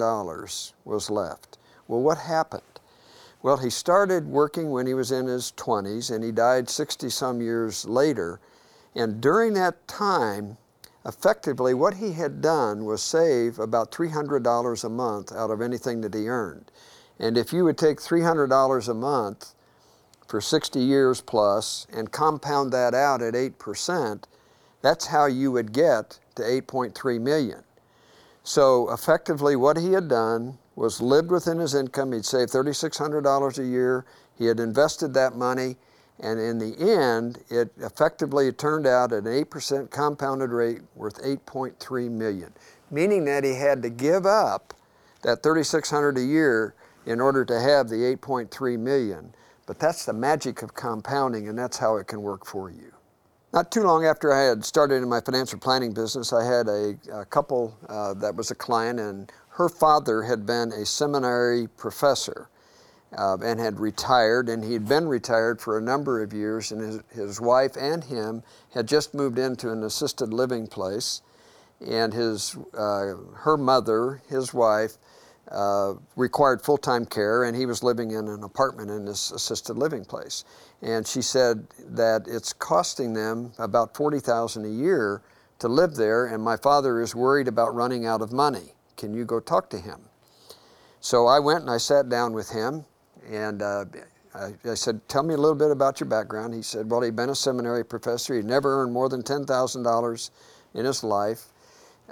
was 0.84 1.10
left. 1.10 1.56
Well, 1.88 2.02
what 2.02 2.18
happened? 2.18 2.75
Well, 3.42 3.58
he 3.58 3.70
started 3.70 4.26
working 4.26 4.70
when 4.70 4.86
he 4.86 4.94
was 4.94 5.12
in 5.12 5.26
his 5.26 5.52
20s 5.56 6.10
and 6.14 6.24
he 6.24 6.32
died 6.32 6.68
60 6.68 7.10
some 7.10 7.40
years 7.40 7.84
later. 7.84 8.40
And 8.94 9.20
during 9.20 9.52
that 9.54 9.86
time, 9.86 10.56
effectively 11.04 11.74
what 11.74 11.94
he 11.94 12.12
had 12.12 12.40
done 12.40 12.84
was 12.84 13.02
save 13.02 13.58
about 13.58 13.92
$300 13.92 14.84
a 14.84 14.88
month 14.88 15.32
out 15.32 15.50
of 15.50 15.60
anything 15.60 16.00
that 16.00 16.14
he 16.14 16.28
earned. 16.28 16.70
And 17.18 17.38
if 17.38 17.52
you 17.52 17.64
would 17.64 17.78
take 17.78 17.98
$300 17.98 18.88
a 18.88 18.94
month 18.94 19.54
for 20.26 20.40
60 20.40 20.80
years 20.80 21.20
plus 21.20 21.86
and 21.92 22.10
compound 22.10 22.72
that 22.72 22.94
out 22.94 23.22
at 23.22 23.34
8%, 23.34 24.24
that's 24.82 25.06
how 25.06 25.26
you 25.26 25.52
would 25.52 25.72
get 25.72 26.18
to 26.34 26.42
8.3 26.42 27.20
million. 27.20 27.62
So 28.42 28.92
effectively 28.92 29.56
what 29.56 29.76
he 29.76 29.92
had 29.92 30.08
done 30.08 30.58
was 30.76 31.00
lived 31.00 31.30
within 31.30 31.58
his 31.58 31.74
income. 31.74 32.12
He'd 32.12 32.24
saved 32.24 32.52
$3,600 32.52 33.58
a 33.58 33.64
year. 33.64 34.04
He 34.38 34.44
had 34.44 34.60
invested 34.60 35.14
that 35.14 35.34
money, 35.34 35.76
and 36.20 36.38
in 36.38 36.58
the 36.58 36.76
end, 36.78 37.38
it 37.48 37.72
effectively 37.78 38.52
turned 38.52 38.86
out 38.86 39.12
at 39.12 39.24
an 39.24 39.44
8% 39.44 39.90
compounded 39.90 40.50
rate 40.50 40.82
worth 40.94 41.20
8.3 41.22 42.10
million, 42.10 42.52
meaning 42.90 43.24
that 43.24 43.42
he 43.42 43.54
had 43.54 43.82
to 43.82 43.90
give 43.90 44.26
up 44.26 44.74
that 45.22 45.42
3,600 45.42 46.18
a 46.18 46.22
year 46.22 46.74
in 47.06 47.20
order 47.20 47.44
to 47.44 47.58
have 47.58 47.88
the 47.88 47.96
8.3 48.16 48.78
million. 48.78 49.34
But 49.66 49.78
that's 49.78 50.04
the 50.04 50.12
magic 50.12 50.62
of 50.62 50.74
compounding, 50.74 51.48
and 51.48 51.58
that's 51.58 51.78
how 51.78 51.96
it 51.96 52.06
can 52.06 52.20
work 52.20 52.44
for 52.44 52.70
you. 52.70 52.92
Not 53.52 53.72
too 53.72 53.82
long 53.84 54.04
after 54.04 54.32
I 54.32 54.42
had 54.42 54.64
started 54.64 54.96
in 54.96 55.08
my 55.08 55.20
financial 55.20 55.58
planning 55.58 55.92
business, 55.92 56.32
I 56.32 56.44
had 56.44 56.68
a, 56.68 56.96
a 57.12 57.24
couple 57.24 57.76
uh, 57.88 58.12
that 58.14 58.34
was 58.34 58.50
a 58.50 58.54
client, 58.54 59.00
and 59.00 59.32
her 59.56 59.68
father 59.68 60.22
had 60.22 60.46
been 60.46 60.72
a 60.72 60.86
seminary 60.86 61.66
professor. 61.66 62.48
uh, 63.16 63.36
and 63.42 63.60
had 63.60 63.80
retired, 63.80 64.48
and 64.48 64.64
he'd 64.64 64.88
been 64.88 65.08
retired 65.08 65.60
for 65.60 65.78
a 65.78 65.80
number 65.80 66.22
of 66.22 66.32
years, 66.32 66.72
and 66.72 66.80
his, 66.80 67.00
his 67.12 67.40
wife 67.40 67.76
and 67.76 68.04
him 68.04 68.42
had 68.74 68.86
just 68.86 69.14
moved 69.14 69.38
into 69.38 69.70
an 69.70 69.82
assisted 69.84 70.32
living 70.32 70.66
place, 70.66 71.22
and 71.86 72.12
his, 72.12 72.56
uh, 72.74 73.14
her 73.34 73.56
mother, 73.56 74.22
his 74.28 74.52
wife, 74.52 74.96
uh, 75.50 75.94
required 76.16 76.60
full-time 76.60 77.06
care, 77.06 77.44
and 77.44 77.56
he 77.56 77.66
was 77.66 77.82
living 77.82 78.10
in 78.10 78.28
an 78.28 78.42
apartment 78.42 78.90
in 78.90 79.04
this 79.04 79.30
assisted 79.30 79.78
living 79.78 80.04
place. 80.04 80.44
And 80.82 81.06
she 81.06 81.22
said 81.22 81.68
that 81.86 82.26
it's 82.26 82.52
costing 82.52 83.12
them 83.14 83.52
about 83.58 83.94
40000 83.94 84.64
a 84.64 84.68
year 84.68 85.22
to 85.60 85.68
live 85.68 85.94
there, 85.94 86.26
and 86.26 86.42
my 86.42 86.56
father 86.56 87.00
is 87.00 87.14
worried 87.14 87.48
about 87.48 87.74
running 87.74 88.04
out 88.04 88.20
of 88.20 88.32
money. 88.32 88.75
Can 88.96 89.14
you 89.14 89.24
go 89.24 89.40
talk 89.40 89.70
to 89.70 89.78
him? 89.78 90.00
So 91.00 91.26
I 91.26 91.38
went 91.38 91.60
and 91.60 91.70
I 91.70 91.76
sat 91.76 92.08
down 92.08 92.32
with 92.32 92.50
him, 92.50 92.84
and 93.28 93.62
uh, 93.62 93.84
I, 94.34 94.54
I, 94.64 94.74
said, 94.74 95.06
Tell 95.08 95.22
me 95.22 95.34
a 95.34 95.36
little 95.36 95.54
bit 95.54 95.70
about 95.70 96.00
your 96.00 96.08
background. 96.08 96.54
He 96.54 96.62
said, 96.62 96.90
Well, 96.90 97.02
he'd 97.02 97.16
been 97.16 97.30
a 97.30 97.34
seminary 97.34 97.84
professor. 97.84 98.34
He'd 98.34 98.44
never 98.44 98.82
earned 98.82 98.92
more 98.92 99.08
than 99.08 99.22
$10,000 99.22 100.30
in 100.74 100.84
his 100.84 101.04
life. 101.04 101.46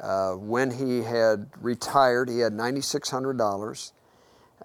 Uh, 0.01 0.33
when 0.33 0.71
he 0.71 1.03
had 1.03 1.49
retired, 1.61 2.29
he 2.29 2.41
had 2.41 2.53
$9,600. 2.53 3.93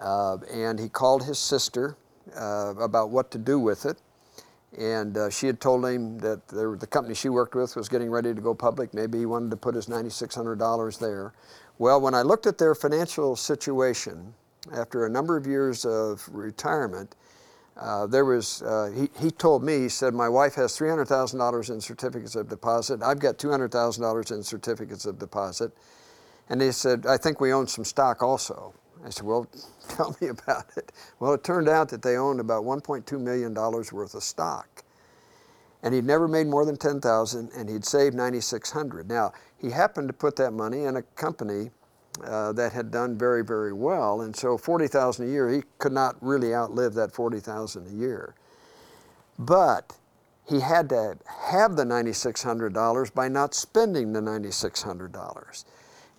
Uh, 0.00 0.36
and 0.52 0.78
he 0.78 0.88
called 0.88 1.24
his 1.24 1.38
sister 1.38 1.96
uh, 2.36 2.74
about 2.78 3.10
what 3.10 3.30
to 3.30 3.38
do 3.38 3.58
with 3.58 3.86
it. 3.86 4.00
And 4.78 5.16
uh, 5.16 5.30
she 5.30 5.46
had 5.46 5.60
told 5.60 5.84
him 5.84 6.18
that 6.20 6.46
the, 6.48 6.76
the 6.78 6.86
company 6.86 7.14
she 7.14 7.28
worked 7.28 7.54
with 7.54 7.74
was 7.74 7.88
getting 7.88 8.10
ready 8.10 8.32
to 8.32 8.40
go 8.40 8.54
public. 8.54 8.94
Maybe 8.94 9.18
he 9.18 9.26
wanted 9.26 9.50
to 9.50 9.56
put 9.56 9.74
his 9.74 9.86
$9,600 9.86 10.98
there. 10.98 11.32
Well, 11.80 11.98
when 11.98 12.12
I 12.12 12.20
looked 12.20 12.46
at 12.46 12.58
their 12.58 12.74
financial 12.74 13.36
situation, 13.36 14.34
after 14.70 15.06
a 15.06 15.08
number 15.08 15.38
of 15.38 15.46
years 15.46 15.86
of 15.86 16.28
retirement, 16.30 17.16
uh, 17.74 18.06
there 18.06 18.26
was, 18.26 18.60
uh, 18.60 18.92
he, 18.94 19.08
he 19.18 19.30
told 19.30 19.64
me, 19.64 19.78
he 19.78 19.88
said, 19.88 20.12
my 20.12 20.28
wife 20.28 20.54
has 20.56 20.78
$300,000 20.78 21.70
in 21.70 21.80
certificates 21.80 22.34
of 22.34 22.50
deposit. 22.50 23.02
I've 23.02 23.18
got 23.18 23.38
$200,000 23.38 24.30
in 24.30 24.42
certificates 24.42 25.06
of 25.06 25.18
deposit. 25.18 25.72
And 26.50 26.60
he 26.60 26.70
said, 26.70 27.06
I 27.06 27.16
think 27.16 27.40
we 27.40 27.50
own 27.50 27.66
some 27.66 27.86
stock 27.86 28.22
also. 28.22 28.74
I 29.02 29.08
said, 29.08 29.24
well, 29.24 29.48
tell 29.88 30.14
me 30.20 30.28
about 30.28 30.66
it. 30.76 30.92
Well, 31.18 31.32
it 31.32 31.44
turned 31.44 31.70
out 31.70 31.88
that 31.88 32.02
they 32.02 32.18
owned 32.18 32.40
about 32.40 32.64
$1.2 32.64 33.18
million 33.18 33.54
worth 33.54 34.14
of 34.14 34.22
stock. 34.22 34.84
And 35.82 35.94
he'd 35.94 36.04
never 36.04 36.28
made 36.28 36.46
more 36.46 36.64
than 36.64 36.76
10,000 36.76 37.50
and 37.56 37.68
he'd 37.68 37.84
saved 37.84 38.14
9,600. 38.14 39.08
Now, 39.08 39.32
he 39.58 39.70
happened 39.70 40.08
to 40.08 40.14
put 40.14 40.36
that 40.36 40.52
money 40.52 40.84
in 40.84 40.96
a 40.96 41.02
company 41.02 41.70
uh, 42.24 42.52
that 42.52 42.72
had 42.72 42.90
done 42.90 43.16
very, 43.16 43.42
very 43.42 43.72
well. 43.72 44.22
And 44.22 44.34
so 44.34 44.58
40,000 44.58 45.26
a 45.26 45.28
year, 45.28 45.48
he 45.48 45.62
could 45.78 45.92
not 45.92 46.16
really 46.20 46.54
outlive 46.54 46.94
that 46.94 47.12
40,000 47.12 47.86
a 47.86 47.90
year. 47.90 48.34
But 49.38 49.96
he 50.46 50.60
had 50.60 50.88
to 50.90 51.16
have 51.26 51.76
the 51.76 51.84
$9,600 51.84 53.14
by 53.14 53.28
not 53.28 53.54
spending 53.54 54.12
the 54.12 54.20
$9,600. 54.20 55.64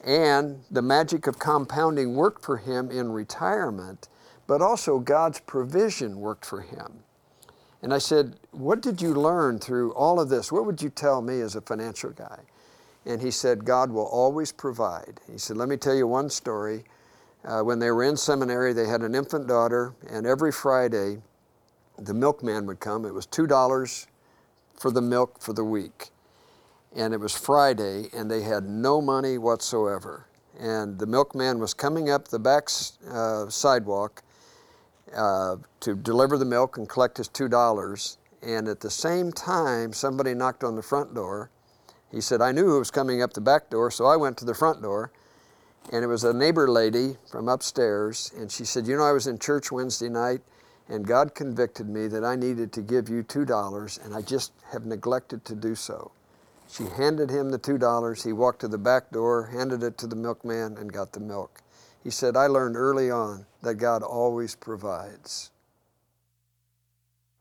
And 0.04 0.64
the 0.72 0.82
magic 0.82 1.28
of 1.28 1.38
compounding 1.38 2.16
worked 2.16 2.44
for 2.44 2.58
him 2.58 2.90
in 2.90 3.12
retirement, 3.12 4.08
but 4.48 4.62
also 4.62 5.00
God's 5.00 5.40
provision 5.42 6.20
worked 6.20 6.46
for 6.46 6.62
him. 6.62 7.04
And 7.82 7.94
I 7.94 7.98
said, 7.98 8.36
What 8.52 8.82
did 8.82 9.02
you 9.02 9.14
learn 9.14 9.60
through 9.60 9.94
all 9.94 10.20
of 10.20 10.30
this? 10.30 10.52
What 10.52 10.66
would 10.66 10.82
you 10.82 10.90
tell 10.90 11.22
me 11.22 11.42
as 11.42 11.56
a 11.56 11.62
financial 11.62 12.12
guy? 12.12 12.40
And 13.06 13.22
he 13.22 13.32
said, 13.32 13.66
God 13.66 13.92
will 13.92 14.06
always 14.06 14.52
provide. 14.52 15.20
He 15.32 15.38
said, 15.38 15.58
Let 15.58 15.70
me 15.70 15.78
tell 15.78 15.96
you 15.96 16.08
one 16.08 16.30
story. 16.30 16.84
Uh, 17.44 17.62
when 17.62 17.80
they 17.80 17.90
were 17.90 18.04
in 18.04 18.16
seminary, 18.16 18.72
they 18.72 18.86
had 18.86 19.02
an 19.02 19.16
infant 19.16 19.48
daughter, 19.48 19.96
and 20.08 20.28
every 20.28 20.52
Friday, 20.52 21.18
the 21.98 22.14
milkman 22.14 22.68
would 22.68 22.80
come. 22.80 23.04
It 23.04 23.14
was 23.16 23.26
$2 23.26 24.06
for 24.76 24.92
the 24.92 25.02
milk 25.02 25.42
for 25.42 25.54
the 25.54 25.64
week. 25.64 26.10
And 26.96 27.16
it 27.16 27.20
was 27.20 27.36
Friday, 27.36 28.10
and 28.14 28.30
they 28.30 28.42
had 28.42 28.66
no 28.66 29.02
money 29.02 29.40
whatsoever. 29.40 30.28
And 30.60 31.00
the 31.00 31.08
milkman 31.08 31.58
was 31.58 31.74
coming 31.74 32.12
up 32.12 32.28
the 32.28 32.38
back 32.38 32.68
uh, 33.10 33.50
sidewalk 33.50 34.22
uh, 35.16 35.58
to 35.82 35.96
deliver 35.96 36.38
the 36.38 36.46
milk 36.46 36.78
and 36.78 36.88
collect 36.88 37.18
his 37.18 37.30
$2. 37.30 38.18
And 38.44 38.68
at 38.68 38.80
the 38.80 38.90
same 38.90 39.32
time, 39.32 39.94
somebody 39.94 40.34
knocked 40.34 40.64
on 40.64 40.76
the 40.76 40.82
front 40.82 41.14
door 41.14 41.50
he 42.12 42.20
said, 42.20 42.42
I 42.42 42.52
knew 42.52 42.66
who 42.66 42.80
was 42.80 42.92
coming 42.92 43.22
up 43.22 43.34
the 43.34 43.42
back 43.42 43.70
door, 43.70 43.90
so 43.90 44.06
I 44.06 44.18
went 44.18 44.38
to 44.38 44.46
the 44.46 44.54
front 44.54 44.82
door. 44.82 45.12
And 45.92 46.04
it 46.04 46.08
was 46.08 46.24
a 46.24 46.34
neighbor 46.34 46.70
lady 46.70 47.16
from 47.32 47.48
upstairs. 47.48 48.32
And 48.38 48.52
she 48.52 48.66
said, 48.66 48.86
You 48.86 48.98
know, 48.98 49.04
I 49.04 49.14
was 49.14 49.28
in 49.28 49.40
church 49.40 49.72
Wednesday 49.72 50.10
night, 50.10 50.42
and 50.90 51.08
God 51.08 51.34
convicted 51.34 51.88
me 51.88 52.08
that 52.08 52.24
I 52.24 52.36
needed 52.36 52.74
to 52.74 52.82
give 52.82 53.08
you 53.08 53.24
$2, 53.24 54.06
and 54.06 54.14
I 54.14 54.22
just 54.22 54.52
have 54.72 54.86
neglected 54.86 55.46
to 55.46 55.56
do 55.56 55.74
so. 55.74 56.12
She 56.70 56.84
handed 56.84 57.30
him 57.30 57.50
the 57.50 57.60
$2. 57.60 58.24
He 58.24 58.34
walked 58.34 58.62
to 58.62 58.68
the 58.68 58.78
back 58.78 59.10
door, 59.12 59.48
handed 59.48 59.82
it 59.82 59.98
to 60.00 60.08
the 60.08 60.16
milkman, 60.16 60.78
and 60.78 60.92
got 60.92 61.14
the 61.14 61.20
milk. 61.20 61.62
He 62.04 62.10
said, 62.10 62.36
I 62.36 62.48
learned 62.48 62.76
early 62.76 63.12
on 63.12 63.46
that 63.62 63.76
God 63.76 64.02
always 64.02 64.56
provides. 64.56 65.52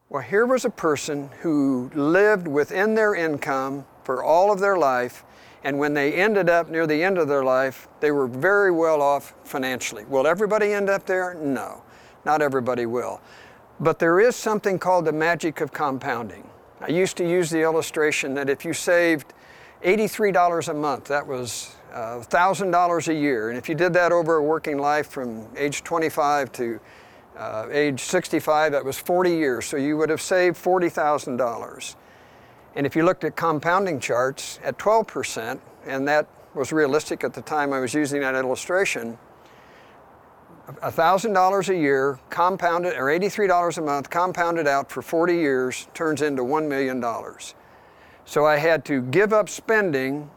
Well, 0.09 0.23
here 0.23 0.45
was 0.45 0.65
a 0.65 0.71
person 0.71 1.31
who 1.41 1.91
lived 1.95 2.49
within 2.49 2.95
their 2.95 3.15
income 3.15 3.87
for 4.03 4.25
all 4.25 4.53
of 4.53 4.59
their 4.59 4.77
life. 4.77 5.25
And 5.63 5.79
when 5.79 5.95
they 5.95 6.15
ended 6.15 6.51
up 6.51 6.69
near 6.69 6.87
the 6.87 7.03
end 7.03 7.17
of 7.17 7.29
their 7.29 7.45
life, 7.45 7.87
they 8.01 8.11
were 8.11 8.27
very 8.27 8.73
well 8.73 9.01
off 9.01 9.35
financially. 9.45 10.05
Will 10.07 10.27
everybody 10.27 10.73
end 10.73 10.91
up 10.91 11.07
there? 11.07 11.35
No, 11.35 11.83
not 12.25 12.43
everybody 12.43 12.87
will. 12.87 13.21
But 13.79 13.99
there 13.99 14.21
is 14.21 14.37
something 14.37 14.79
called 14.79 15.05
the 15.05 15.13
magic 15.13 15.61
of 15.61 15.73
compounding. 15.73 16.49
I 16.81 16.89
used 16.89 17.17
to 17.19 17.29
use 17.29 17.51
the 17.51 17.61
illustration 17.61 18.35
that 18.35 18.51
if 18.51 18.65
you 18.65 18.73
saved 18.73 19.33
$83 19.85 20.69
a 20.69 20.75
month, 20.75 21.05
that 21.05 21.27
was 21.27 21.77
$1,000 21.93 23.09
a 23.09 23.15
year. 23.15 23.51
And 23.51 23.59
if 23.59 23.69
you 23.69 23.75
did 23.75 23.93
that 23.95 24.13
over 24.13 24.37
a 24.37 24.43
working 24.43 24.79
life 24.79 25.09
from 25.09 25.47
age 25.57 25.83
25 25.85 26.53
to 26.53 26.81
uh, 27.37 27.67
age 27.71 28.01
65, 28.01 28.73
that 28.73 28.85
was 28.85 28.99
40 28.99 29.31
years. 29.31 29.67
So 29.67 29.77
you 29.77 29.97
would 29.97 30.11
have 30.11 30.21
saved 30.21 30.57
$40,000. 30.57 31.97
And 32.77 32.87
if 32.87 32.95
you 32.95 33.05
looked 33.05 33.25
at 33.25 33.37
compounding 33.37 34.01
charts 34.01 34.61
at 34.63 34.79
12%, 34.79 35.59
and 35.87 36.07
that 36.07 36.27
was 36.55 36.73
realistic 36.73 37.25
at 37.25 37.33
the 37.33 37.43
time 37.43 37.73
I 37.73 37.81
was 37.81 37.95
using 37.95 38.21
that 38.21 38.35
illustration, 38.35 39.19
$1,000 40.69 41.69
a 41.69 41.77
year 41.77 42.19
compounded, 42.29 42.95
or 42.95 43.07
$83 43.07 43.79
a 43.79 43.81
month 43.81 44.11
compounded 44.11 44.69
out 44.69 44.91
for 44.91 45.03
40 45.03 45.35
years 45.35 45.89
turns 45.95 46.23
into 46.23 46.43
$1 46.43 46.69
million. 46.69 47.05
So 48.25 48.47
I 48.47 48.59
had 48.59 48.85
to 48.85 49.03
give 49.03 49.33
up 49.33 49.49
spending 49.49 50.31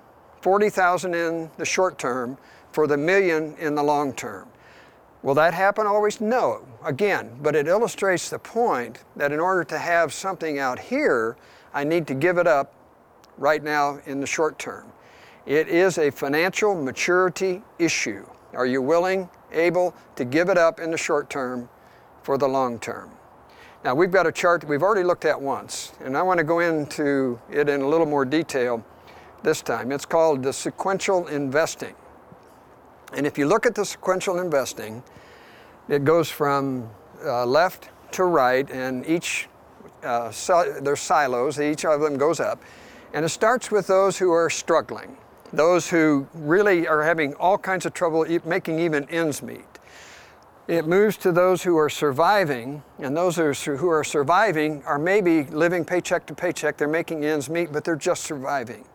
40,000 0.44 1.16
in 1.16 1.50
the 1.58 1.66
short 1.66 1.98
term 1.98 2.38
for 2.74 2.86
the 2.86 2.98
million 2.98 3.56
in 3.58 3.76
the 3.76 3.84
long 3.84 4.14
term. 4.14 4.48
Will 5.22 5.36
that 5.36 5.54
happen 5.54 5.88
always? 5.88 6.20
No. 6.20 6.68
Again, 6.84 7.32
but 7.42 7.56
it 7.56 7.66
illustrates 7.66 8.30
the 8.30 8.40
point 8.40 9.00
that 9.16 9.32
in 9.32 9.40
order 9.40 9.64
to 9.64 9.78
have 9.78 10.14
something 10.14 10.60
out 10.60 10.78
here 10.78 11.38
I 11.74 11.84
need 11.84 12.06
to 12.08 12.14
give 12.14 12.38
it 12.38 12.46
up 12.46 12.74
right 13.38 13.64
now 13.64 14.00
in 14.06 14.20
the 14.20 14.28
short 14.28 14.60
term. 14.60 14.92
It 15.46 15.68
is 15.68 15.98
a 15.98 16.12
financial 16.12 16.76
maturity 16.76 17.64
issue. 17.80 18.26
Are 18.54 18.68
you 18.68 18.82
willing, 18.82 19.30
able 19.52 19.96
to 20.18 20.26
give 20.26 20.50
it 20.50 20.58
up 20.58 20.80
in 20.80 20.92
the 20.92 20.98
short 20.98 21.30
term 21.30 21.70
for 22.22 22.38
the 22.38 22.48
long 22.48 22.80
term? 22.80 23.10
Now, 23.84 23.96
we've 23.96 24.12
got 24.12 24.28
a 24.28 24.32
chart 24.32 24.62
that 24.62 24.70
we've 24.70 24.84
already 24.84 25.04
looked 25.04 25.26
at 25.26 25.42
once, 25.42 25.94
and 26.04 26.16
I 26.16 26.22
want 26.22 26.38
to 26.38 26.44
go 26.44 26.60
into 26.60 27.40
it 27.50 27.68
in 27.68 27.82
a 27.82 27.88
little 27.88 28.06
more 28.06 28.24
detail 28.24 28.86
this 29.44 29.62
time. 29.62 29.92
It's 29.92 30.06
called 30.06 30.44
the 30.44 30.54
sequential 30.54 31.28
investing. 31.28 31.96
And 33.16 33.28
if 33.28 33.38
you 33.38 33.48
look 33.48 33.66
at 33.66 33.76
the 33.76 33.86
sequential 33.86 34.40
investing, 34.40 35.04
it 35.88 36.04
goes 36.04 36.30
from 36.30 36.90
uh, 37.24 37.46
left 37.46 37.90
to 38.14 38.24
right, 38.24 38.70
and 38.72 39.06
each 39.06 39.48
uh, 40.04 40.32
there's 40.82 41.00
silos, 41.00 41.60
each 41.60 41.86
of 41.86 42.02
them 42.02 42.18
goes 42.18 42.40
up. 42.40 42.62
And 43.14 43.24
it 43.24 43.30
starts 43.30 43.70
with 43.70 43.88
those 43.88 44.18
who 44.18 44.32
are 44.32 44.50
struggling, 44.50 45.18
those 45.52 45.90
who 45.90 46.28
really 46.34 46.88
are 46.88 47.04
having 47.04 47.36
all 47.36 47.58
kinds 47.58 47.86
of 47.86 47.94
trouble 47.94 48.26
making 48.46 48.80
even 48.80 49.08
ends 49.10 49.44
meet. 49.44 49.66
It 50.68 50.88
moves 50.88 51.18
to 51.18 51.32
those 51.32 51.64
who 51.64 51.78
are 51.78 51.90
surviving, 51.90 52.82
and 53.00 53.16
those 53.16 53.36
who 53.36 53.52
who 53.76 53.90
are 53.90 54.04
surviving 54.04 54.82
are 54.86 54.98
maybe 54.98 55.44
living 55.44 55.84
paycheck 55.84 56.26
to 56.28 56.34
paycheck. 56.34 56.78
They're 56.78 56.88
making 56.88 57.26
ends 57.26 57.50
meet, 57.50 57.72
but 57.72 57.84
they're 57.84 57.96
just 57.98 58.24
surviving. 58.24 58.86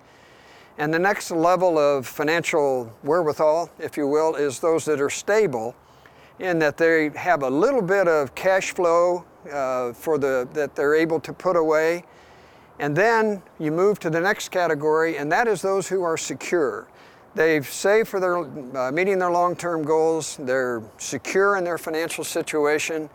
And 0.78 0.94
the 0.94 0.98
next 0.98 1.32
level 1.32 1.76
of 1.76 2.06
financial 2.06 2.92
wherewithal, 3.02 3.68
if 3.80 3.96
you 3.96 4.06
will, 4.06 4.36
is 4.36 4.60
those 4.60 4.84
that 4.84 5.00
are 5.00 5.10
stable 5.10 5.74
in 6.38 6.60
that 6.60 6.76
they 6.76 7.10
have 7.16 7.42
a 7.42 7.50
little 7.50 7.82
bit 7.82 8.06
of 8.06 8.32
cash 8.36 8.72
flow 8.72 9.24
uh, 9.52 9.92
for 9.92 10.18
the, 10.18 10.48
that 10.52 10.76
they're 10.76 10.94
able 10.94 11.18
to 11.18 11.32
put 11.32 11.56
away. 11.56 12.04
And 12.78 12.94
then 12.94 13.42
you 13.58 13.72
move 13.72 13.98
to 14.00 14.10
the 14.10 14.20
next 14.20 14.50
category, 14.50 15.18
and 15.18 15.32
that 15.32 15.48
is 15.48 15.62
those 15.62 15.88
who 15.88 16.04
are 16.04 16.16
secure. 16.16 16.86
They've 17.34 17.66
saved 17.68 18.06
for 18.06 18.20
their 18.20 18.38
uh, 18.38 18.92
meeting 18.92 19.18
their 19.18 19.32
long-term 19.32 19.82
goals. 19.82 20.36
They're 20.40 20.80
secure 20.96 21.56
in 21.56 21.64
their 21.64 21.78
financial 21.78 22.22
situation, 22.22 23.10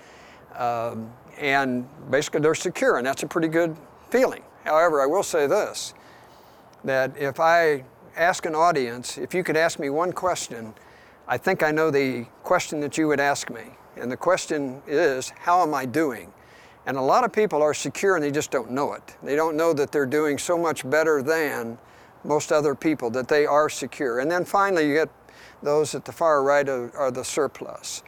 um, 0.58 1.10
and 1.40 1.88
basically 2.12 2.42
they're 2.42 2.56
secure, 2.56 2.98
and 2.98 3.08
that's 3.08 3.24
a 3.24 3.28
pretty 3.28 3.48
good 3.48 3.76
feeling. 4.10 4.44
However, 4.66 5.02
I 5.02 5.06
will 5.06 5.24
say 5.24 5.48
this: 5.48 5.94
that 6.84 7.16
if 7.18 7.40
I 7.40 7.84
ask 8.16 8.46
an 8.46 8.56
audience, 8.56 9.18
if 9.18 9.34
you 9.34 9.44
could 9.44 9.58
ask 9.58 9.80
me 9.80 9.90
one 9.90 10.12
question, 10.12 10.74
I 11.28 11.38
think 11.38 11.64
I 11.64 11.72
know 11.72 11.90
the 11.90 12.26
question 12.44 12.80
that 12.82 12.98
you 12.98 13.08
would 13.08 13.20
ask 13.20 13.50
me. 13.50 13.64
And 13.96 14.12
the 14.12 14.18
question 14.18 14.82
is, 14.88 15.30
how 15.30 15.62
am 15.62 15.74
I 15.74 15.86
doing? 15.86 16.32
And 16.86 16.98
a 16.98 17.02
lot 17.02 17.24
of 17.24 17.32
people 17.32 17.62
are 17.62 17.74
secure 17.74 18.16
and 18.16 18.24
they 18.24 18.32
just 18.32 18.52
don't 18.52 18.72
know 18.72 18.94
it. 18.94 19.16
They 19.24 19.36
don't 19.36 19.56
know 19.56 19.74
that 19.74 19.92
they're 19.92 20.06
doing 20.06 20.38
so 20.38 20.58
much 20.58 20.88
better 20.90 21.22
than 21.22 21.78
most 22.26 22.52
other 22.52 22.76
people, 22.76 23.10
that 23.12 23.28
they 23.28 23.46
are 23.46 23.70
secure. 23.70 24.20
And 24.20 24.30
then 24.30 24.44
finally, 24.46 24.88
you 24.88 24.94
get 24.94 25.10
those 25.62 25.96
at 25.96 26.06
the 26.06 26.12
far 26.12 26.44
right 26.44 26.68
are, 26.68 26.96
are 26.98 27.12
the 27.12 27.24
surplus. 27.24 28.04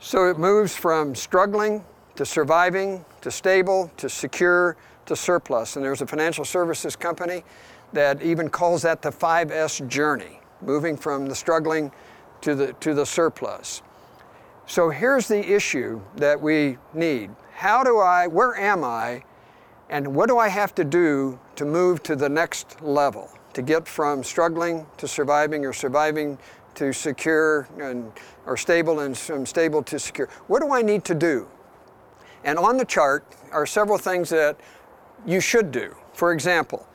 So 0.00 0.28
it 0.28 0.38
moves 0.38 0.74
from 0.74 1.14
struggling 1.14 1.84
to 2.16 2.26
surviving 2.26 3.04
to 3.22 3.30
stable 3.30 3.90
to 3.96 4.08
secure 4.08 4.76
to 5.06 5.16
surplus. 5.16 5.76
And 5.76 5.84
there's 5.84 6.02
a 6.02 6.06
financial 6.06 6.44
services 6.44 6.96
company 6.96 7.44
that 7.92 8.22
even 8.22 8.48
calls 8.48 8.82
that 8.82 9.02
the 9.02 9.10
5S 9.10 9.86
journey, 9.88 10.40
moving 10.62 10.96
from 10.96 11.26
the 11.26 11.34
struggling 11.34 11.90
to 12.42 12.54
the, 12.54 12.72
to 12.74 12.94
the 12.94 13.04
surplus. 13.04 13.82
So 14.66 14.90
here's 14.90 15.26
the 15.26 15.52
issue 15.52 16.00
that 16.16 16.40
we 16.40 16.78
need. 16.94 17.30
How 17.52 17.82
do 17.82 17.98
I, 17.98 18.26
where 18.28 18.56
am 18.56 18.84
I, 18.84 19.24
and 19.88 20.14
what 20.14 20.28
do 20.28 20.38
I 20.38 20.48
have 20.48 20.74
to 20.76 20.84
do 20.84 21.38
to 21.56 21.64
move 21.64 22.02
to 22.04 22.14
the 22.14 22.28
next 22.28 22.80
level, 22.80 23.28
to 23.54 23.62
get 23.62 23.88
from 23.88 24.22
struggling 24.22 24.86
to 24.98 25.08
surviving 25.08 25.66
or 25.66 25.72
surviving 25.72 26.38
to 26.76 26.92
secure 26.92 27.68
and, 27.80 28.12
or 28.46 28.56
stable 28.56 29.00
and 29.00 29.18
from 29.18 29.44
stable 29.44 29.82
to 29.82 29.98
secure? 29.98 30.28
What 30.46 30.62
do 30.62 30.72
I 30.72 30.82
need 30.82 31.04
to 31.06 31.14
do? 31.14 31.48
And 32.44 32.58
on 32.58 32.76
the 32.76 32.84
chart 32.84 33.24
are 33.50 33.66
several 33.66 33.98
things 33.98 34.30
that 34.30 34.56
you 35.26 35.40
should 35.40 35.72
do. 35.72 35.94
For 36.14 36.32
example, 36.32 36.86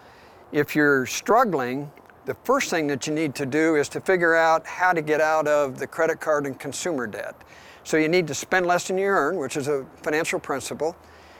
if 0.55 0.73
you're 0.73 1.05
struggling, 1.05 1.91
the 2.23 2.33
first 2.45 2.69
thing 2.69 2.87
that 2.87 3.05
you 3.05 3.13
need 3.13 3.35
to 3.35 3.45
do 3.45 3.75
is 3.75 3.89
to 3.89 3.99
figure 3.99 4.35
out 4.35 4.65
how 4.65 4.93
to 4.93 5.01
get 5.01 5.19
out 5.19 5.49
of 5.49 5.77
the 5.77 5.85
credit 5.85 6.21
card 6.21 6.45
and 6.45 6.57
consumer 6.57 7.07
debt. 7.07 7.35
So 7.83 7.97
you 7.97 8.07
need 8.07 8.25
to 8.27 8.33
spend 8.33 8.65
less 8.65 8.87
than 8.87 8.97
you 8.97 9.07
earn, 9.07 9.35
which 9.35 9.57
is 9.57 9.67
a 9.67 9.85
financial 10.01 10.39
principle, 10.39 10.95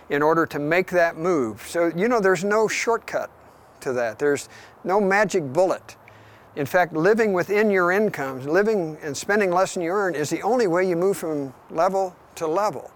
in 0.10 0.22
order 0.22 0.46
to 0.48 0.60
make 0.60 0.92
that 0.92 1.16
move. 1.16 1.62
So, 1.66 1.94
you 1.96 2.10
know, 2.10 2.20
there's 2.20 2.44
no 2.44 2.68
shortcut 2.68 3.32
to 3.80 3.94
that. 3.94 4.20
There's 4.20 4.50
no 4.84 5.00
magic 5.00 5.54
bullet. 5.54 5.96
In 6.58 6.66
fact, 6.66 6.92
living 6.92 7.32
within 7.32 7.72
your 7.72 7.94
income, 7.94 8.46
living 8.46 8.98
and 9.02 9.16
spending 9.16 9.50
less 9.50 9.76
than 9.76 9.84
you 9.84 9.92
earn 9.92 10.14
is 10.14 10.30
the 10.30 10.42
only 10.42 10.68
way 10.68 10.90
you 10.90 10.98
move 10.98 11.16
from 11.16 11.54
level 11.70 12.14
to 12.36 12.48
level. 12.48 12.92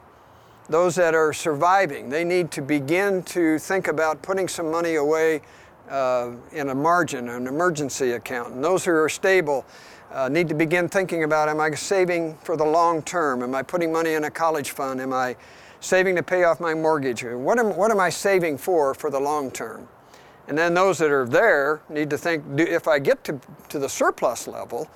Those 0.68 0.96
that 0.96 1.16
are 1.16 1.32
surviving, 1.32 2.10
they 2.10 2.26
need 2.26 2.52
to 2.52 2.62
begin 2.62 3.24
to 3.24 3.58
think 3.58 3.88
about 3.88 4.22
putting 4.22 4.50
some 4.50 4.70
money 4.70 4.96
away 4.96 5.42
uh, 5.90 6.32
in 6.52 6.70
a 6.70 6.76
margin, 6.76 7.30
an 7.30 7.48
emergency 7.48 8.12
account. 8.12 8.54
And 8.54 8.64
those 8.64 8.86
who 8.86 8.92
are 8.92 9.10
stable 9.10 9.66
uh, 10.12 10.30
need 10.30 10.48
to 10.50 10.56
begin 10.56 10.90
thinking 10.90 11.24
about 11.24 11.50
am 11.50 11.60
I 11.60 11.72
saving 11.72 12.38
for 12.38 12.58
the 12.58 12.66
long 12.66 13.02
term? 13.02 13.44
Am 13.44 13.54
I 13.54 13.64
putting 13.64 13.92
money 13.92 14.14
in 14.14 14.24
a 14.24 14.32
college 14.32 14.72
fund? 14.72 15.02
Am 15.02 15.14
I 15.14 15.36
saving 15.80 16.16
to 16.16 16.24
pay 16.24 16.44
off 16.44 16.60
my 16.60 16.74
mortgage? 16.74 17.24
What 17.24 17.60
am, 17.60 17.76
what 17.76 17.92
am 17.92 18.00
I 18.00 18.10
saving 18.10 18.58
for 18.58 18.94
for 18.94 19.10
the 19.10 19.20
long 19.20 19.52
term? 19.52 19.88
And 20.48 20.58
then 20.58 20.74
those 20.74 20.98
that 20.98 21.12
are 21.12 21.28
there 21.28 21.82
need 21.90 22.10
to 22.10 22.18
think 22.18 22.44
if 22.58 22.88
I 22.88 22.98
get 22.98 23.24
to, 23.26 23.40
to 23.70 23.78
the 23.78 23.88
surplus 23.88 24.48
level, 24.48 24.90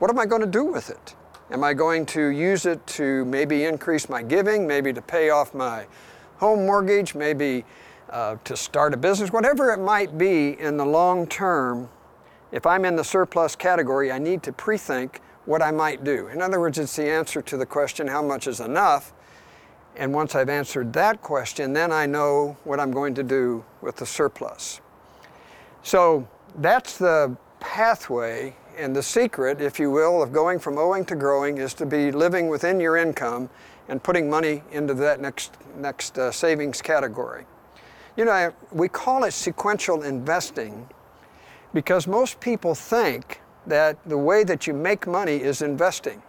what 0.00 0.10
am 0.10 0.18
I 0.18 0.26
going 0.26 0.42
to 0.42 0.46
do 0.46 0.64
with 0.64 0.90
it? 0.90 1.14
Am 1.50 1.64
I 1.64 1.72
going 1.72 2.04
to 2.06 2.28
use 2.28 2.66
it 2.66 2.86
to 2.88 3.24
maybe 3.24 3.64
increase 3.64 4.10
my 4.10 4.22
giving, 4.22 4.66
maybe 4.66 4.92
to 4.92 5.00
pay 5.00 5.30
off 5.30 5.54
my 5.54 5.86
home 6.36 6.66
mortgage, 6.66 7.14
maybe 7.14 7.64
uh, 8.10 8.36
to 8.44 8.56
start 8.56 8.94
a 8.94 8.96
business, 8.96 9.32
whatever 9.32 9.72
it 9.72 9.78
might 9.78 10.16
be 10.16 10.58
in 10.58 10.76
the 10.76 10.86
long 10.86 11.26
term, 11.26 11.88
if 12.52 12.66
I'm 12.66 12.84
in 12.84 12.96
the 12.96 13.04
surplus 13.04 13.54
category, 13.54 14.10
I 14.10 14.18
need 14.18 14.42
to 14.44 14.52
pre 14.52 14.78
think 14.78 15.20
what 15.44 15.62
I 15.62 15.70
might 15.70 16.04
do. 16.04 16.28
In 16.28 16.42
other 16.42 16.60
words, 16.60 16.78
it's 16.78 16.96
the 16.96 17.08
answer 17.08 17.40
to 17.42 17.56
the 17.56 17.66
question, 17.66 18.06
how 18.06 18.22
much 18.22 18.46
is 18.46 18.60
enough? 18.60 19.12
And 19.96 20.12
once 20.12 20.34
I've 20.34 20.48
answered 20.48 20.92
that 20.92 21.22
question, 21.22 21.72
then 21.72 21.90
I 21.90 22.06
know 22.06 22.56
what 22.64 22.78
I'm 22.78 22.92
going 22.92 23.14
to 23.14 23.22
do 23.22 23.64
with 23.80 23.96
the 23.96 24.06
surplus. 24.06 24.80
So 25.82 26.28
that's 26.56 26.98
the 26.98 27.36
pathway 27.60 28.54
and 28.76 28.94
the 28.94 29.02
secret, 29.02 29.60
if 29.60 29.80
you 29.80 29.90
will, 29.90 30.22
of 30.22 30.32
going 30.32 30.58
from 30.58 30.78
owing 30.78 31.04
to 31.06 31.16
growing 31.16 31.58
is 31.58 31.74
to 31.74 31.86
be 31.86 32.12
living 32.12 32.48
within 32.48 32.78
your 32.78 32.96
income 32.96 33.50
and 33.88 34.02
putting 34.02 34.30
money 34.30 34.62
into 34.70 34.94
that 34.94 35.20
next, 35.20 35.56
next 35.76 36.18
uh, 36.18 36.30
savings 36.30 36.80
category. 36.80 37.44
You 38.18 38.24
know, 38.24 38.52
we 38.72 38.88
call 38.88 39.22
it 39.22 39.30
sequential 39.30 40.02
investing 40.02 40.88
because 41.72 42.08
most 42.08 42.40
people 42.40 42.74
think 42.74 43.40
that 43.64 43.96
the 44.06 44.18
way 44.18 44.42
that 44.42 44.66
you 44.66 44.74
make 44.74 45.06
money 45.06 45.36
is 45.36 45.62
investing. 45.62 46.20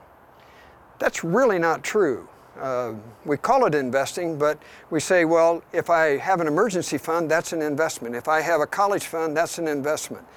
That's 1.00 1.24
really 1.24 1.58
not 1.58 1.84
true. 1.84 2.30
Uh, 2.62 2.94
we 3.26 3.38
call 3.38 3.66
it 3.66 3.74
investing, 3.74 4.38
but 4.38 4.62
we 4.92 5.00
say, 5.00 5.26
well, 5.26 5.64
if 5.74 5.90
I 5.90 6.18
have 6.18 6.42
an 6.42 6.46
emergency 6.46 7.00
fund, 7.00 7.32
that's 7.32 7.54
an 7.54 7.64
investment. 7.64 8.14
If 8.14 8.28
I 8.28 8.42
have 8.42 8.62
a 8.62 8.68
college 8.68 9.06
fund, 9.06 9.36
that's 9.36 9.58
an 9.58 9.68
investment. 9.68 10.28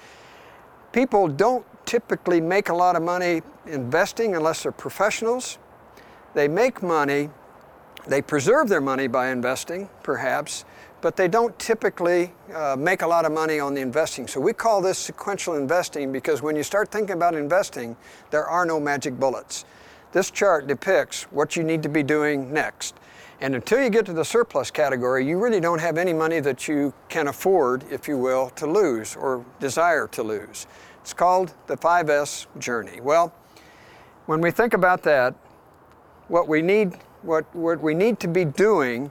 People 0.91 1.29
don't 1.29 1.67
typically 1.85 2.41
make 2.41 2.71
a 2.71 2.75
lot 2.75 2.97
of 2.97 3.03
money 3.03 3.43
investing 3.67 4.37
unless 4.37 4.63
they're 4.63 4.73
professionals. 4.73 5.59
They 6.33 6.49
make 6.49 6.83
money, 6.83 7.29
they 8.07 8.23
preserve 8.23 8.69
their 8.69 8.81
money 8.81 9.07
by 9.07 9.31
investing, 9.31 9.89
perhaps, 10.03 10.65
but 11.01 11.17
they 11.17 11.29
don't 11.29 11.57
typically 11.59 12.33
uh, 12.55 12.77
make 12.79 13.03
a 13.03 13.07
lot 13.07 13.25
of 13.25 13.33
money 13.33 13.59
on 13.59 13.75
the 13.75 13.81
investing. 13.81 14.27
So 14.27 14.41
we 14.41 14.53
call 14.53 14.81
this 14.81 14.99
sequential 14.99 15.55
investing 15.55 16.13
because 16.13 16.43
when 16.43 16.57
you 16.57 16.63
start 16.63 16.91
thinking 16.91 17.17
about 17.17 17.35
investing, 17.35 17.97
there 18.31 18.47
are 18.47 18.65
no 18.65 18.81
magic 18.81 19.19
bullets. 19.19 19.65
This 20.13 20.31
chart 20.31 20.67
depicts 20.67 21.25
what 21.25 21.57
you 21.57 21.65
need 21.65 21.83
to 21.83 21.89
be 21.89 22.03
doing 22.03 22.53
next. 22.53 22.95
And 23.41 23.57
until 23.57 23.83
you 23.83 23.91
get 23.91 24.07
to 24.07 24.13
the 24.13 24.25
surplus 24.25 24.71
category, 24.71 25.27
you 25.27 25.37
really 25.37 25.59
don't 25.59 25.81
have 25.81 25.99
any 25.99 26.13
money 26.13 26.39
that 26.41 26.69
you 26.69 26.95
can 27.09 27.27
afford, 27.27 27.85
if 27.91 28.07
you 28.07 28.17
will, 28.17 28.51
to 28.51 28.67
lose 28.67 29.17
or 29.17 29.45
desire 29.59 30.07
to 30.09 30.23
lose. 30.23 30.69
It's 31.01 31.13
called 31.13 31.53
the 31.67 31.77
5S 31.77 32.47
journey. 32.61 33.01
Well, 33.01 33.35
when 34.27 34.41
we 34.41 34.53
think 34.53 34.75
about 34.75 35.03
that, 35.03 35.35
what 36.29 36.47
we 36.47 36.63
need, 36.63 36.93
what, 37.23 37.45
what 37.55 37.81
we 37.81 37.95
need 37.95 38.19
to 38.21 38.29
be 38.29 38.45
doing 38.45 39.11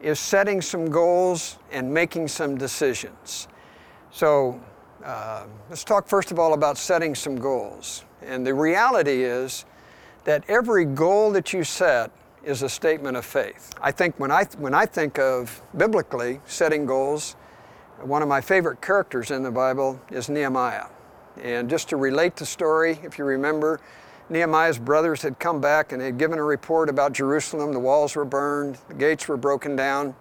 is 0.00 0.18
setting 0.18 0.60
some 0.60 0.90
goals 0.90 1.58
and 1.70 1.92
making 1.92 2.28
some 2.28 2.56
decisions. 2.56 3.48
So 4.10 4.60
uh, 5.04 5.44
let's 5.68 5.84
talk 5.84 6.08
first 6.08 6.30
of 6.30 6.38
all 6.38 6.54
about 6.54 6.78
setting 6.78 7.14
some 7.14 7.36
goals. 7.36 8.04
And 8.22 8.46
the 8.46 8.54
reality 8.54 9.24
is 9.24 9.64
that 10.24 10.44
every 10.48 10.84
goal 10.84 11.30
that 11.32 11.52
you 11.52 11.64
set 11.64 12.10
is 12.42 12.62
a 12.62 12.68
statement 12.68 13.16
of 13.16 13.24
faith. 13.24 13.74
I 13.80 13.92
think 13.92 14.18
when 14.18 14.30
I, 14.30 14.44
when 14.58 14.74
I 14.74 14.86
think 14.86 15.18
of 15.18 15.60
biblically 15.76 16.40
setting 16.46 16.86
goals, 16.86 17.36
one 18.00 18.22
of 18.22 18.28
my 18.28 18.40
favorite 18.40 18.80
characters 18.80 19.30
in 19.30 19.42
the 19.42 19.50
Bible 19.50 20.00
is 20.10 20.28
Nehemiah. 20.28 20.86
And 21.42 21.68
just 21.68 21.88
to 21.90 21.96
relate 21.96 22.36
the 22.36 22.46
story, 22.46 22.98
if 23.02 23.18
you 23.18 23.24
remember, 23.24 23.80
Nehemiah's 24.30 24.78
brothers 24.78 25.22
had 25.22 25.38
come 25.38 25.60
back 25.60 25.92
and 25.92 26.00
they 26.00 26.06
had 26.06 26.18
given 26.18 26.38
a 26.38 26.44
report 26.44 26.88
about 26.88 27.12
Jerusalem. 27.12 27.72
The 27.72 27.80
walls 27.80 28.14
were 28.14 28.24
burned, 28.24 28.78
the 28.88 28.94
gates 28.94 29.26
were 29.28 29.36
broken 29.36 29.76
down. 29.76 30.14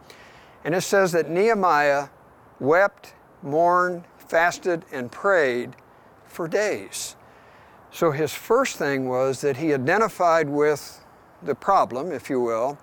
And 0.65 0.76
it 0.76 0.82
says 0.82 1.12
that 1.13 1.30
Nehemiah 1.30 2.10
wept, 2.60 3.13
mourned, 3.43 4.04
fasted, 4.17 4.84
and 4.91 5.12
prayed 5.12 5.76
for 6.26 6.48
days. 6.48 7.15
So 7.91 8.12
his 8.12 8.34
first 8.34 8.78
thing 8.78 9.08
was 9.08 9.41
that 9.41 9.58
he 9.58 9.74
identified 9.74 10.50
with 10.50 11.06
the 11.41 11.56
problem, 11.56 12.12
if 12.12 12.30
you 12.30 12.41
will, 12.41 12.78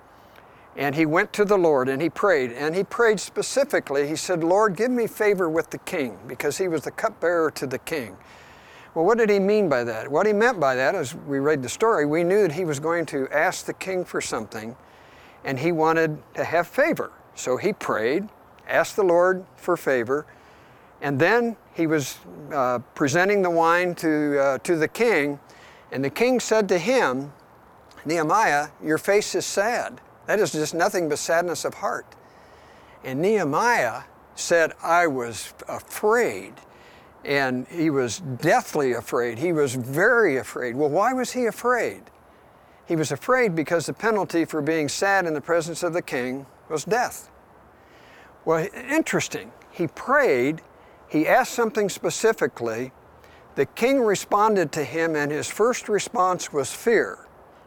and 0.76 0.94
he 0.94 1.06
went 1.06 1.32
to 1.34 1.44
the 1.44 1.56
Lord 1.56 1.88
and 1.88 2.02
he 2.02 2.10
prayed. 2.10 2.52
And 2.52 2.74
he 2.74 2.84
prayed 2.84 3.20
specifically. 3.20 4.06
He 4.08 4.16
said, 4.16 4.42
Lord, 4.42 4.76
give 4.76 4.90
me 4.90 5.06
favor 5.06 5.48
with 5.48 5.70
the 5.70 5.78
king, 5.78 6.18
because 6.26 6.58
he 6.58 6.68
was 6.68 6.82
the 6.82 6.90
cupbearer 6.90 7.50
to 7.52 7.66
the 7.66 7.78
king. 7.78 8.16
Well, 8.96 9.04
what 9.04 9.18
did 9.18 9.28
he 9.28 9.38
mean 9.38 9.68
by 9.68 9.84
that? 9.84 10.10
What 10.10 10.26
he 10.26 10.32
meant 10.32 10.58
by 10.58 10.74
that, 10.74 10.94
as 10.94 11.14
we 11.14 11.38
read 11.38 11.62
the 11.62 11.68
story, 11.68 12.06
we 12.06 12.24
knew 12.24 12.40
that 12.40 12.52
he 12.52 12.64
was 12.64 12.80
going 12.80 13.04
to 13.06 13.28
ask 13.30 13.66
the 13.66 13.74
king 13.74 14.06
for 14.06 14.22
something, 14.22 14.74
and 15.44 15.58
he 15.58 15.70
wanted 15.70 16.16
to 16.32 16.42
have 16.42 16.66
favor. 16.66 17.12
So 17.34 17.58
he 17.58 17.74
prayed, 17.74 18.26
asked 18.66 18.96
the 18.96 19.02
Lord 19.02 19.44
for 19.56 19.76
favor, 19.76 20.24
and 21.02 21.18
then 21.18 21.58
he 21.74 21.86
was 21.86 22.16
uh, 22.50 22.78
presenting 22.94 23.42
the 23.42 23.50
wine 23.50 23.94
to, 23.96 24.40
uh, 24.40 24.58
to 24.60 24.76
the 24.76 24.88
king, 24.88 25.40
and 25.92 26.02
the 26.02 26.08
king 26.08 26.40
said 26.40 26.66
to 26.70 26.78
him, 26.78 27.34
Nehemiah, 28.06 28.68
your 28.82 28.96
face 28.96 29.34
is 29.34 29.44
sad. 29.44 30.00
That 30.24 30.40
is 30.40 30.52
just 30.52 30.72
nothing 30.72 31.10
but 31.10 31.18
sadness 31.18 31.66
of 31.66 31.74
heart. 31.74 32.06
And 33.04 33.20
Nehemiah 33.20 34.04
said, 34.36 34.72
I 34.82 35.06
was 35.06 35.52
afraid 35.68 36.54
And 37.24 37.66
he 37.68 37.90
was 37.90 38.20
deathly 38.20 38.92
afraid. 38.92 39.38
He 39.38 39.52
was 39.52 39.74
very 39.74 40.36
afraid. 40.36 40.76
Well, 40.76 40.90
why 40.90 41.12
was 41.12 41.32
he 41.32 41.46
afraid? 41.46 42.02
He 42.86 42.94
was 42.94 43.10
afraid 43.10 43.56
because 43.56 43.86
the 43.86 43.92
penalty 43.92 44.44
for 44.44 44.62
being 44.62 44.88
sad 44.88 45.26
in 45.26 45.34
the 45.34 45.40
presence 45.40 45.82
of 45.82 45.92
the 45.92 46.02
king 46.02 46.46
was 46.68 46.84
death. 46.84 47.28
Well, 48.44 48.68
interesting. 48.74 49.50
He 49.72 49.88
prayed, 49.88 50.62
he 51.08 51.26
asked 51.26 51.52
something 51.52 51.88
specifically. 51.88 52.92
The 53.56 53.66
king 53.66 54.00
responded 54.00 54.70
to 54.72 54.84
him, 54.84 55.16
and 55.16 55.32
his 55.32 55.48
first 55.50 55.88
response 55.88 56.52
was 56.52 56.72
fear. 56.72 57.26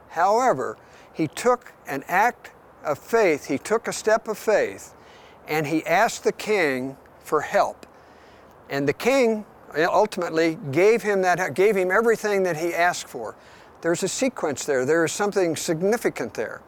However, 0.10 0.78
he 1.14 1.28
took 1.28 1.74
an 1.88 2.04
act 2.08 2.52
of 2.84 2.98
faith, 2.98 3.48
he 3.48 3.58
took 3.58 3.88
a 3.88 3.94
step 3.94 4.28
of 4.28 4.38
faith, 4.38 4.94
and 5.48 5.68
he 5.68 5.86
asked 5.86 6.24
the 6.24 6.32
king 6.32 6.96
for 7.20 7.42
help. 7.42 7.86
And 8.70 8.88
the 8.88 8.94
king 8.94 9.46
ultimately 9.76 10.58
gave 10.72 11.02
him 11.02 11.22
that 11.22 11.54
gave 11.54 11.76
him 11.76 11.92
everything 11.92 12.44
that 12.44 12.58
he 12.58 12.74
asked 12.74 13.08
for. 13.08 13.36
There's 13.82 14.04
a 14.04 14.08
sequence 14.08 14.66
there. 14.66 14.86
There 14.86 15.06
is 15.06 15.12
something 15.12 15.56
significant 15.56 16.34
there. 16.34 16.62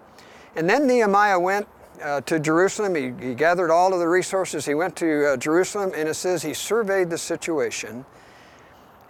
And 0.55 0.69
then 0.69 0.87
Nehemiah 0.87 1.39
went 1.39 1.67
uh, 2.01 2.21
to 2.21 2.39
Jerusalem. 2.39 2.95
He, 2.95 3.27
he, 3.27 3.35
gathered 3.35 3.71
all 3.71 3.93
of 3.93 3.99
the 3.99 4.07
resources. 4.07 4.65
He 4.65 4.73
went 4.73 4.95
to 4.97 5.33
uh, 5.33 5.37
Jerusalem, 5.37 5.91
and 5.95 6.09
it 6.09 6.15
says 6.15 6.41
he 6.41 6.53
surveyed 6.53 7.09
the 7.09 7.17
situation. 7.17 8.05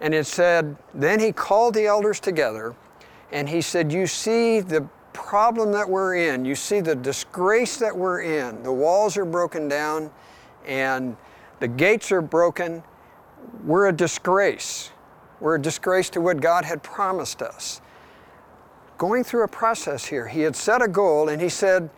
And 0.00 0.14
it 0.14 0.26
said, 0.26 0.76
then 0.92 1.20
he 1.20 1.32
called 1.32 1.74
the 1.74 1.86
elders 1.86 2.20
together, 2.20 2.74
and 3.30 3.48
he 3.48 3.60
said, 3.60 3.92
You 3.92 4.06
see 4.06 4.60
the 4.60 4.86
problem 5.12 5.72
that 5.72 5.88
we're 5.88 6.16
in. 6.16 6.44
You 6.44 6.54
see 6.54 6.80
the 6.80 6.94
disgrace 6.94 7.76
that 7.76 7.96
we're 7.96 8.22
in. 8.22 8.62
The 8.62 8.72
walls 8.72 9.16
are 9.16 9.24
broken 9.24 9.68
down, 9.68 10.10
and 10.66 11.16
the 11.62 11.68
gates 11.68 12.10
are 12.10 12.20
broken. 12.20 12.82
We're 13.64 13.86
a 13.86 13.92
disgrace. 13.92 14.90
We're 15.38 15.54
a 15.54 15.62
disgrace 15.62 16.10
to 16.10 16.20
what 16.20 16.40
God 16.40 16.64
had 16.64 16.82
promised 16.82 17.40
us 17.40 17.80
going 18.98 19.22
through 19.22 19.44
a 19.44 19.48
process 19.48 20.04
here. 20.04 20.26
He 20.26 20.42
had 20.42 20.56
set 20.56 20.82
a 20.82 20.88
goal 20.88 21.28
and 21.28 21.40
he 21.40 21.48
said, 21.48 21.88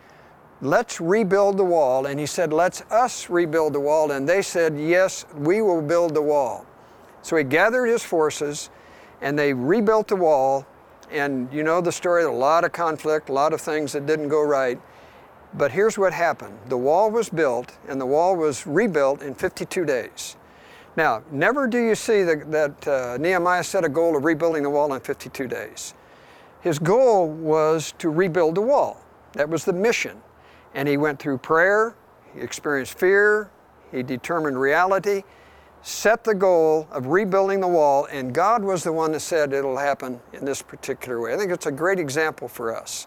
Let's 0.61 1.00
rebuild 1.00 1.57
the 1.57 1.64
wall. 1.64 2.05
And 2.05 2.20
he 2.20 2.27
said, 2.27 2.53
Let's 2.53 2.83
us 2.90 3.31
rebuild 3.31 3.72
the 3.72 3.81
wall. 3.81 4.11
And 4.11 4.29
they 4.29 4.42
said, 4.42 4.79
Yes, 4.79 5.24
we 5.35 5.62
will 5.62 5.81
build 5.81 6.14
the 6.14 6.22
wall. 6.22 6.66
So 7.22 7.37
he 7.37 7.44
gathered 7.44 7.87
his 7.87 8.03
forces 8.03 8.68
and 9.22 9.38
they 9.38 9.55
rebuilt 9.55 10.09
the 10.09 10.16
wall. 10.16 10.66
And 11.11 11.50
you 11.50 11.62
know 11.62 11.81
the 11.81 11.92
story 11.92 12.24
a 12.24 12.31
lot 12.31 12.64
of 12.64 12.72
conflict, 12.72 13.31
a 13.31 13.33
lot 13.33 13.55
of 13.55 13.62
things 13.62 13.92
that 13.92 14.05
didn't 14.05 14.29
go 14.29 14.42
right. 14.42 14.79
But 15.56 15.70
here's 15.70 15.96
what 15.96 16.12
happened 16.12 16.58
the 16.68 16.76
wall 16.76 17.10
was 17.10 17.28
built 17.28 17.76
and 17.88 18.00
the 18.00 18.06
wall 18.06 18.36
was 18.36 18.66
rebuilt 18.66 19.22
in 19.22 19.34
52 19.34 19.84
days. 19.84 20.36
Now, 20.96 21.22
never 21.30 21.66
do 21.66 21.78
you 21.78 21.94
see 21.94 22.22
that, 22.22 22.50
that 22.52 22.88
uh, 22.88 23.16
Nehemiah 23.18 23.64
set 23.64 23.84
a 23.84 23.88
goal 23.88 24.16
of 24.16 24.24
rebuilding 24.24 24.62
the 24.62 24.70
wall 24.70 24.94
in 24.94 25.00
52 25.00 25.48
days. 25.48 25.94
His 26.60 26.78
goal 26.78 27.28
was 27.28 27.92
to 27.98 28.08
rebuild 28.08 28.54
the 28.54 28.60
wall. 28.60 29.00
That 29.32 29.48
was 29.48 29.64
the 29.64 29.72
mission. 29.72 30.22
And 30.72 30.88
he 30.88 30.96
went 30.96 31.18
through 31.18 31.38
prayer, 31.38 31.94
he 32.32 32.40
experienced 32.40 32.98
fear, 32.98 33.50
he 33.90 34.02
determined 34.02 34.60
reality, 34.60 35.22
set 35.82 36.24
the 36.24 36.34
goal 36.34 36.88
of 36.90 37.06
rebuilding 37.06 37.60
the 37.60 37.68
wall, 37.68 38.06
and 38.10 38.32
God 38.32 38.64
was 38.64 38.82
the 38.82 38.92
one 38.92 39.12
that 39.12 39.20
said 39.20 39.52
it'll 39.52 39.76
happen 39.76 40.20
in 40.32 40.44
this 40.44 40.62
particular 40.62 41.20
way. 41.20 41.34
I 41.34 41.36
think 41.36 41.52
it's 41.52 41.66
a 41.66 41.72
great 41.72 41.98
example 41.98 42.48
for 42.48 42.74
us. 42.74 43.06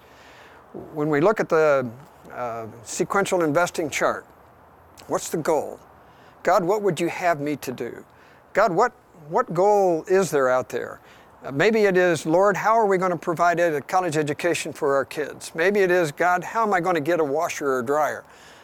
When 0.93 1.09
we 1.09 1.19
look 1.19 1.39
at 1.39 1.49
the 1.49 1.89
uh, 2.33 2.67
sequential 2.83 3.43
investing 3.43 3.89
chart, 3.89 4.25
what's 5.07 5.29
the 5.29 5.37
goal? 5.37 5.79
God, 6.43 6.63
what 6.63 6.81
would 6.81 6.99
you 6.99 7.09
have 7.09 7.39
me 7.39 7.55
to 7.57 7.71
do? 7.71 8.05
God, 8.53 8.71
what, 8.71 8.93
what 9.29 9.53
goal 9.53 10.05
is 10.07 10.31
there 10.31 10.49
out 10.49 10.69
there? 10.69 10.99
Uh, 11.43 11.51
maybe 11.51 11.81
it 11.81 11.97
is, 11.97 12.25
Lord, 12.25 12.57
how 12.57 12.73
are 12.73 12.85
we 12.85 12.97
going 12.97 13.11
to 13.11 13.17
provide 13.17 13.59
a 13.59 13.81
college 13.81 14.17
education 14.17 14.73
for 14.73 14.95
our 14.95 15.05
kids? 15.05 15.51
Maybe 15.53 15.81
it 15.81 15.91
is, 15.91 16.11
God, 16.11 16.43
how 16.43 16.63
am 16.63 16.73
I 16.73 16.79
going 16.79 16.95
to 16.95 17.01
get 17.01 17.19
a 17.19 17.23
washer 17.23 17.73
or 17.73 17.83
dryer? 17.83 18.23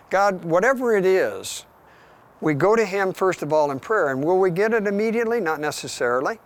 God, 0.10 0.44
whatever 0.46 0.96
it 0.96 1.06
is, 1.06 1.66
we 2.42 2.54
go 2.54 2.76
to 2.76 2.86
Him 2.86 3.14
first 3.14 3.42
of 3.42 3.54
all 3.54 3.72
in 3.72 3.80
prayer. 3.80 4.10
And 4.10 4.24
will 4.24 4.40
we 4.40 4.52
get 4.52 4.74
it 4.74 4.86
immediately? 4.86 5.40
Not 5.40 5.60
necessarily. 5.60 6.40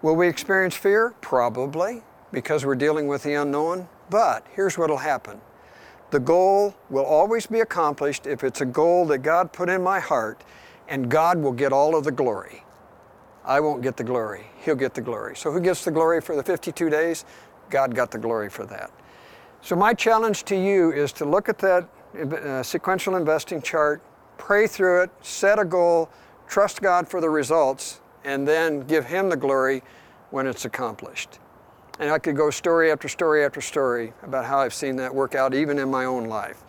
Will 0.00 0.16
we 0.16 0.28
experience 0.28 0.74
fear? 0.74 1.14
Probably, 1.20 2.02
because 2.32 2.64
we're 2.64 2.74
dealing 2.74 3.08
with 3.08 3.22
the 3.22 3.34
unknown. 3.34 3.88
But 4.10 4.46
here's 4.54 4.76
what 4.76 4.90
will 4.90 4.98
happen 4.98 5.40
the 6.12 6.20
goal 6.20 6.74
will 6.90 7.06
always 7.06 7.46
be 7.46 7.60
accomplished 7.60 8.26
if 8.26 8.44
it's 8.44 8.60
a 8.60 8.66
goal 8.66 9.06
that 9.06 9.18
God 9.18 9.50
put 9.50 9.70
in 9.70 9.82
my 9.82 9.98
heart, 9.98 10.44
and 10.86 11.10
God 11.10 11.38
will 11.38 11.52
get 11.52 11.72
all 11.72 11.96
of 11.96 12.04
the 12.04 12.12
glory. 12.12 12.64
I 13.46 13.60
won't 13.60 13.82
get 13.82 13.96
the 13.96 14.04
glory. 14.04 14.46
He'll 14.60 14.76
get 14.76 14.92
the 14.92 15.00
glory. 15.00 15.34
So, 15.36 15.50
who 15.50 15.58
gets 15.58 15.84
the 15.84 15.90
glory 15.90 16.20
for 16.20 16.36
the 16.36 16.42
52 16.42 16.90
days? 16.90 17.24
God 17.70 17.94
got 17.94 18.10
the 18.10 18.18
glory 18.18 18.50
for 18.50 18.66
that. 18.66 18.90
So, 19.62 19.74
my 19.74 19.94
challenge 19.94 20.44
to 20.44 20.54
you 20.54 20.92
is 20.92 21.12
to 21.14 21.24
look 21.24 21.48
at 21.48 21.58
that 21.60 21.88
uh, 22.14 22.62
sequential 22.62 23.16
investing 23.16 23.62
chart, 23.62 24.02
pray 24.36 24.66
through 24.66 25.04
it, 25.04 25.10
set 25.22 25.58
a 25.58 25.64
goal, 25.64 26.10
trust 26.46 26.82
God 26.82 27.08
for 27.08 27.22
the 27.22 27.30
results, 27.30 28.02
and 28.22 28.46
then 28.46 28.80
give 28.80 29.06
Him 29.06 29.30
the 29.30 29.36
glory 29.36 29.82
when 30.30 30.46
it's 30.46 30.66
accomplished. 30.66 31.38
And 31.98 32.10
I 32.10 32.18
could 32.18 32.36
go 32.36 32.50
story 32.50 32.90
after 32.90 33.08
story 33.08 33.44
after 33.44 33.60
story 33.60 34.12
about 34.22 34.44
how 34.44 34.58
I've 34.58 34.74
seen 34.74 34.96
that 34.96 35.14
work 35.14 35.34
out 35.34 35.54
even 35.54 35.78
in 35.78 35.90
my 35.90 36.04
own 36.04 36.24
life. 36.24 36.62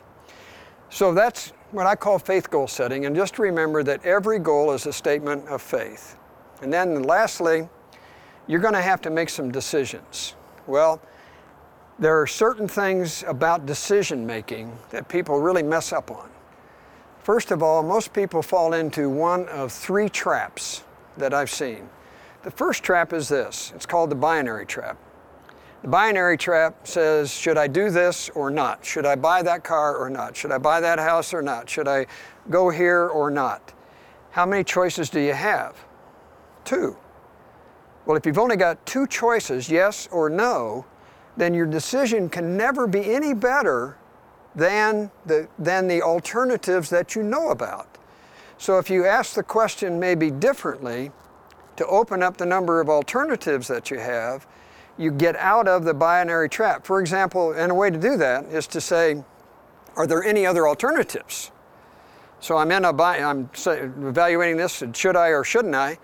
So 0.89 1.13
that's 1.13 1.53
what 1.71 1.87
I 1.87 1.95
call 1.95 2.19
faith 2.19 2.51
goal 2.51 2.67
setting. 2.67 3.05
And 3.05 3.15
just 3.15 3.39
remember 3.39 3.83
that 3.83 4.05
every 4.05 4.37
goal 4.37 4.71
is 4.73 4.85
a 4.85 4.93
statement 4.93 5.47
of 5.47 5.61
faith. 5.61 6.17
And 6.61 6.71
then 6.71 7.03
lastly, 7.03 7.67
you're 8.47 8.59
going 8.59 8.75
to 8.75 8.81
have 8.81 9.01
to 9.01 9.09
make 9.09 9.29
some 9.29 9.51
decisions. 9.51 10.35
Well, 10.67 11.01
there 11.99 12.19
are 12.19 12.27
certain 12.27 12.67
things 12.67 13.23
about 13.27 13.65
decision 13.65 14.25
making 14.25 14.77
that 14.89 15.07
people 15.07 15.39
really 15.39 15.63
mess 15.63 15.93
up 15.93 16.11
on. 16.11 16.29
First 17.23 17.51
of 17.51 17.63
all, 17.63 17.81
most 17.81 18.13
people 18.13 18.41
fall 18.41 18.73
into 18.73 19.09
one 19.09 19.47
of 19.47 19.71
three 19.71 20.09
traps 20.09 20.83
that 21.17 21.33
I've 21.33 21.49
seen. 21.49 21.89
The 22.43 22.51
first 22.51 22.83
trap 22.83 23.13
is 23.13 23.29
this 23.29 23.71
it's 23.75 23.85
called 23.85 24.09
the 24.09 24.15
binary 24.15 24.65
trap. 24.65 24.97
The 25.83 25.89
binary 25.89 26.37
trap 26.37 26.87
says, 26.87 27.31
should 27.33 27.57
I 27.57 27.67
do 27.67 27.89
this 27.89 28.29
or 28.29 28.49
not? 28.49 28.85
Should 28.85 29.05
I 29.05 29.15
buy 29.15 29.43
that 29.43 29.65
car 29.65 29.97
or 29.97 30.09
not? 30.09 30.35
Should 30.35 30.53
I 30.53 30.57
buy 30.57 30.79
that 30.79 30.97
house 30.97 31.33
or 31.33 31.41
not? 31.41 31.69
Should 31.69 31.89
I 31.89 32.05
go 32.49 32.69
here 32.69 33.07
or 33.09 33.29
not? 33.29 33.73
How 34.31 34.45
many 34.45 34.63
choices 34.63 35.09
do 35.09 35.19
you 35.19 35.33
have? 35.33 35.75
Two. 36.63 36.95
Well, 38.05 38.15
if 38.15 38.25
you've 38.25 38.39
only 38.39 38.55
got 38.55 38.85
two 38.85 39.05
choices, 39.07 39.69
yes 39.69 40.07
or 40.09 40.29
no, 40.29 40.85
then 41.35 41.53
your 41.53 41.65
decision 41.65 42.29
can 42.29 42.55
never 42.55 42.87
be 42.87 43.13
any 43.13 43.33
better 43.33 43.97
than 44.55 45.11
the, 45.25 45.49
than 45.59 45.89
the 45.89 46.01
alternatives 46.01 46.89
that 46.91 47.13
you 47.13 47.23
know 47.23 47.49
about. 47.49 47.97
So 48.57 48.77
if 48.77 48.89
you 48.89 49.05
ask 49.05 49.35
the 49.35 49.43
question 49.43 49.99
maybe 49.99 50.31
differently, 50.31 51.11
to 51.75 51.85
open 51.87 52.23
up 52.23 52.37
the 52.37 52.45
number 52.45 52.79
of 52.79 52.87
alternatives 52.87 53.67
that 53.67 53.91
you 53.91 53.99
have, 53.99 54.47
you 54.97 55.11
get 55.11 55.35
out 55.37 55.67
of 55.67 55.83
the 55.83 55.93
binary 55.93 56.49
trap. 56.49 56.85
For 56.85 56.99
example, 56.99 57.51
and 57.53 57.71
a 57.71 57.75
way 57.75 57.89
to 57.89 57.97
do 57.97 58.17
that 58.17 58.45
is 58.45 58.67
to 58.67 58.81
say, 58.81 59.23
are 59.95 60.07
there 60.07 60.23
any 60.23 60.45
other 60.45 60.67
alternatives? 60.67 61.51
So 62.39 62.57
I'm 62.57 62.71
in 62.71 62.85
a, 62.85 62.93
I'm 62.93 63.49
evaluating 63.55 64.57
this, 64.57 64.83
should 64.93 65.15
I 65.15 65.29
or 65.29 65.43
shouldn't 65.43 65.75
I? 65.75 65.97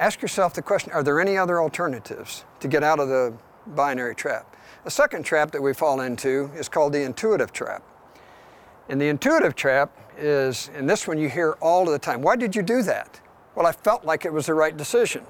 ask 0.00 0.22
yourself 0.22 0.54
the 0.54 0.62
question 0.62 0.90
are 0.92 1.02
there 1.02 1.20
any 1.20 1.36
other 1.36 1.60
alternatives 1.60 2.44
to 2.58 2.66
get 2.66 2.82
out 2.82 2.98
of 2.98 3.08
the 3.08 3.32
binary 3.68 4.14
trap? 4.14 4.56
A 4.86 4.90
second 4.90 5.24
trap 5.24 5.52
that 5.52 5.62
we 5.62 5.74
fall 5.74 6.00
into 6.00 6.50
is 6.56 6.68
called 6.68 6.94
the 6.94 7.02
intuitive 7.02 7.52
trap. 7.52 7.82
And 8.88 9.00
the 9.00 9.08
intuitive 9.08 9.54
trap 9.54 9.94
is, 10.18 10.70
and 10.74 10.88
this 10.88 11.06
one 11.06 11.18
you 11.18 11.28
hear 11.28 11.52
all 11.60 11.86
of 11.86 11.92
the 11.92 11.98
time 11.98 12.22
why 12.22 12.34
did 12.34 12.56
you 12.56 12.62
do 12.62 12.82
that? 12.82 13.20
Well, 13.54 13.66
I 13.66 13.72
felt 13.72 14.04
like 14.04 14.24
it 14.24 14.32
was 14.32 14.46
the 14.46 14.54
right 14.54 14.76
decision. 14.76 15.24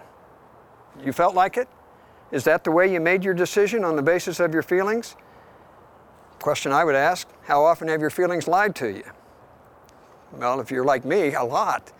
You 1.04 1.12
felt 1.12 1.34
like 1.34 1.56
it? 1.56 1.68
Is 2.32 2.44
that 2.44 2.64
the 2.64 2.70
way 2.70 2.92
you 2.92 3.00
made 3.00 3.24
your 3.24 3.34
decision 3.34 3.84
on 3.84 3.96
the 3.96 4.02
basis 4.02 4.40
of 4.40 4.52
your 4.54 4.62
feelings? 4.62 5.16
Question 6.40 6.72
I 6.72 6.84
would 6.84 6.94
ask 6.94 7.28
how 7.42 7.64
often 7.64 7.88
have 7.88 8.00
your 8.00 8.10
feelings 8.10 8.46
lied 8.48 8.74
to 8.76 8.88
you? 8.88 9.04
Well, 10.32 10.60
if 10.60 10.70
you're 10.70 10.84
like 10.84 11.04
me, 11.04 11.34
a 11.34 11.42
lot. 11.42 11.92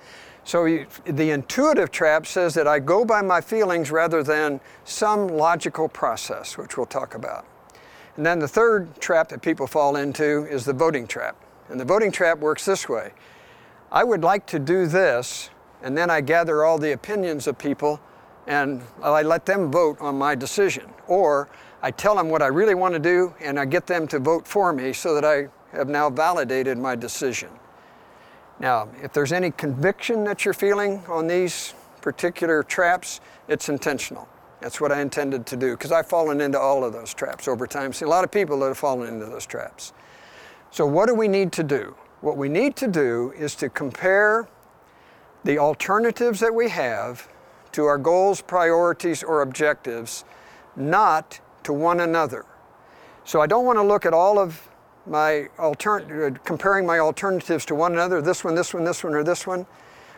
So 0.45 0.65
you, 0.65 0.87
the 1.05 1.31
intuitive 1.31 1.91
trap 1.91 2.27
says 2.27 2.55
that 2.55 2.67
I 2.67 2.79
go 2.79 3.05
by 3.05 3.23
my 3.23 3.41
feelings 3.41 3.91
rather 3.91 4.23
than 4.23 4.61
some 4.85 5.29
logical 5.29 5.89
process, 5.89 6.57
which 6.57 6.77
we'll 6.77 6.87
talk 6.87 7.15
about. 7.15 7.45
And 8.17 8.25
then 8.25 8.39
the 8.39 8.49
third 8.49 9.01
trap 9.01 9.29
that 9.29 9.43
people 9.43 9.67
fall 9.67 9.97
into 9.97 10.47
is 10.47 10.65
the 10.65 10.73
voting 10.73 11.07
trap. 11.07 11.37
And 11.69 11.79
the 11.79 11.85
voting 11.85 12.11
trap 12.11 12.39
works 12.39 12.65
this 12.65 12.89
way 12.89 13.13
I 13.93 14.05
would 14.05 14.23
like 14.23 14.47
to 14.47 14.59
do 14.59 14.87
this, 14.87 15.51
and 15.83 15.97
then 15.97 16.11
I 16.11 16.21
gather 16.21 16.65
all 16.65 16.79
the 16.79 16.93
opinions 16.93 17.47
of 17.47 17.59
people 17.59 18.01
and 18.51 18.83
I 19.01 19.23
let 19.23 19.47
them 19.47 19.71
vote 19.71 19.97
on 20.01 20.19
my 20.19 20.35
decision. 20.35 20.91
Or 21.07 21.49
I 21.83 21.93
tell 21.93 22.17
them 22.17 22.29
what 22.29 22.43
I 22.43 22.49
really 22.49 22.75
want 22.75 22.95
to 22.95 22.99
do 22.99 23.33
and 23.41 23.61
I 23.61 23.65
get 23.65 23.87
them 23.87 24.09
to 24.09 24.19
vote 24.19 24.47
for 24.47 24.73
me 24.73 24.93
so 24.93 25.15
that 25.15 25.25
I 25.25 25.47
have 25.71 25.89
now 25.89 26.11
validated 26.11 26.77
my 26.77 26.97
decision. 26.97 27.49
Now, 28.59 28.89
if 29.01 29.13
there's 29.13 29.33
any 29.33 29.53
conviction 29.53 30.25
that 30.25 30.45
you're 30.45 30.53
feeling 30.53 31.01
on 31.07 31.29
these 31.29 31.75
particular 32.03 32.65
traps, 32.65 33.21
it's 33.47 33.69
intentional. 33.69 34.29
That's 34.61 34.81
what 34.81 34.91
I 34.91 35.01
intended 35.01 35.47
to 35.47 35.57
do 35.57 35.77
because 35.77 35.93
I've 35.93 36.09
fallen 36.09 36.41
into 36.41 36.59
all 36.59 36.83
of 36.83 36.93
those 36.93 37.15
traps 37.15 37.47
over 37.47 37.69
time. 37.69 37.93
See 37.93 38.05
a 38.05 38.09
lot 38.09 38.25
of 38.25 38.33
people 38.33 38.59
that 38.61 38.67
have 38.67 38.79
fallen 38.79 39.15
into 39.15 39.27
those 39.27 39.47
traps. 39.47 39.93
So, 40.73 40.85
what 40.87 41.07
do 41.07 41.15
we 41.15 41.29
need 41.29 41.53
to 41.53 41.63
do? 41.63 41.95
What 42.21 42.37
we 42.37 42.49
need 42.49 42.75
to 42.77 42.89
do 42.89 43.33
is 43.39 43.55
to 43.57 43.71
compare 43.71 44.49
the 45.45 45.59
alternatives 45.59 46.41
that 46.41 46.55
we 46.55 46.69
have 46.69 47.29
to 47.73 47.85
our 47.87 47.99
goals, 47.99 48.41
priorities, 48.41 49.23
or 49.23 49.43
objectives, 49.43 50.25
not 50.77 51.41
to 51.65 51.73
one 51.73 52.01
another. 52.01 52.47
So 53.25 53.41
I 53.41 53.47
don't 53.47 53.65
want 53.65 53.79
to 53.79 53.83
look 53.83 54.07
at 54.07 54.15
all 54.15 54.39
of 54.39 54.69
my 55.07 55.49
altern- 55.59 56.37
uh, 56.37 56.39
comparing 56.45 56.87
my 56.87 56.99
alternatives 56.99 57.65
to 57.67 57.75
one 57.75 57.93
another, 57.93 58.21
this 58.21 58.45
one, 58.45 58.55
this 58.55 58.75
one, 58.75 58.85
this 58.85 59.03
one, 59.03 59.15
or 59.15 59.25
this 59.25 59.47
one. 59.47 59.67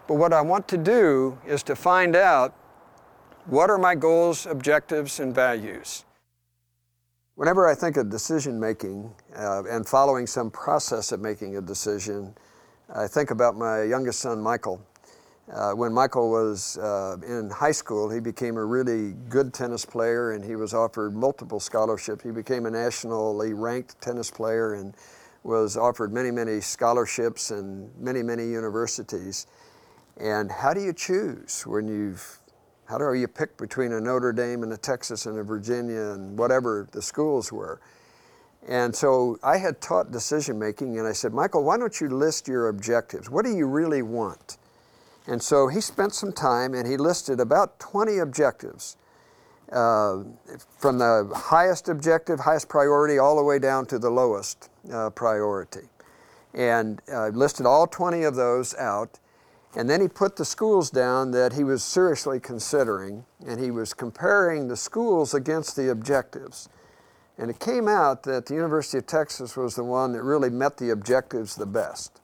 But 0.06 0.14
what 0.14 0.32
I 0.32 0.40
want 0.40 0.68
to 0.68 0.76
do 0.76 1.38
is 1.46 1.62
to 1.64 1.76
find 1.76 2.16
out 2.16 2.54
what 3.46 3.70
are 3.70 3.78
my 3.78 3.94
goals, 3.94 4.46
objectives, 4.46 5.20
and 5.20 5.34
values. 5.34 6.04
Whenever 7.34 7.68
I 7.68 7.74
think 7.74 7.96
of 7.96 8.10
decision 8.10 8.60
making 8.60 9.12
uh, 9.36 9.64
and 9.64 9.86
following 9.86 10.26
some 10.26 10.50
process 10.50 11.12
of 11.12 11.20
making 11.20 11.56
a 11.56 11.60
decision, 11.60 12.34
I 12.94 13.06
think 13.06 13.30
about 13.30 13.56
my 13.56 13.82
youngest 13.82 14.20
son, 14.20 14.40
Michael. 14.40 14.84
Uh, 15.50 15.72
when 15.72 15.92
Michael 15.92 16.30
was 16.30 16.78
uh, 16.78 17.16
in 17.26 17.50
high 17.50 17.72
school, 17.72 18.08
he 18.08 18.20
became 18.20 18.56
a 18.56 18.64
really 18.64 19.12
good 19.28 19.52
tennis 19.52 19.84
player 19.84 20.32
and 20.32 20.44
he 20.44 20.54
was 20.54 20.72
offered 20.72 21.16
multiple 21.16 21.58
scholarships. 21.58 22.22
He 22.22 22.30
became 22.30 22.64
a 22.66 22.70
nationally 22.70 23.52
ranked 23.52 24.00
tennis 24.00 24.30
player 24.30 24.74
and 24.74 24.94
was 25.42 25.76
offered 25.76 26.12
many, 26.12 26.30
many 26.30 26.60
scholarships 26.60 27.50
and 27.50 27.90
many, 27.98 28.22
many 28.22 28.44
universities. 28.44 29.48
And 30.16 30.50
how 30.50 30.72
do 30.72 30.80
you 30.80 30.92
choose 30.92 31.66
when 31.66 31.88
you've, 31.88 32.38
how 32.84 32.96
do 32.98 33.12
you 33.14 33.26
pick 33.26 33.56
between 33.56 33.92
a 33.92 34.00
Notre 34.00 34.32
Dame 34.32 34.62
and 34.62 34.72
a 34.72 34.76
Texas 34.76 35.26
and 35.26 35.38
a 35.38 35.42
Virginia 35.42 36.12
and 36.12 36.38
whatever 36.38 36.88
the 36.92 37.02
schools 37.02 37.50
were? 37.50 37.80
And 38.68 38.94
so 38.94 39.40
I 39.42 39.58
had 39.58 39.80
taught 39.80 40.12
decision 40.12 40.56
making 40.56 41.00
and 41.00 41.08
I 41.08 41.12
said, 41.12 41.32
Michael, 41.32 41.64
why 41.64 41.78
don't 41.78 42.00
you 42.00 42.08
list 42.08 42.46
your 42.46 42.68
objectives? 42.68 43.28
What 43.28 43.44
do 43.44 43.50
you 43.50 43.66
really 43.66 44.02
want? 44.02 44.58
And 45.26 45.42
so 45.42 45.68
he 45.68 45.80
spent 45.80 46.14
some 46.14 46.32
time 46.32 46.74
and 46.74 46.86
he 46.86 46.96
listed 46.96 47.40
about 47.40 47.78
20 47.78 48.18
objectives 48.18 48.96
uh, 49.72 50.22
from 50.78 50.98
the 50.98 51.30
highest 51.34 51.88
objective, 51.88 52.40
highest 52.40 52.68
priority, 52.68 53.18
all 53.18 53.36
the 53.36 53.44
way 53.44 53.58
down 53.58 53.86
to 53.86 53.98
the 53.98 54.10
lowest 54.10 54.68
uh, 54.92 55.10
priority. 55.10 55.88
And 56.54 57.00
uh, 57.10 57.28
listed 57.28 57.64
all 57.64 57.86
20 57.86 58.24
of 58.24 58.34
those 58.34 58.74
out. 58.74 59.18
And 59.74 59.88
then 59.88 60.02
he 60.02 60.08
put 60.08 60.36
the 60.36 60.44
schools 60.44 60.90
down 60.90 61.30
that 61.30 61.54
he 61.54 61.64
was 61.64 61.82
seriously 61.82 62.38
considering, 62.38 63.24
and 63.46 63.58
he 63.58 63.70
was 63.70 63.94
comparing 63.94 64.68
the 64.68 64.76
schools 64.76 65.32
against 65.32 65.76
the 65.76 65.90
objectives. 65.90 66.68
And 67.38 67.48
it 67.50 67.58
came 67.58 67.88
out 67.88 68.24
that 68.24 68.46
the 68.46 68.54
University 68.54 68.98
of 68.98 69.06
Texas 69.06 69.56
was 69.56 69.74
the 69.74 69.84
one 69.84 70.12
that 70.12 70.22
really 70.22 70.50
met 70.50 70.76
the 70.76 70.90
objectives 70.90 71.56
the 71.56 71.64
best. 71.64 72.21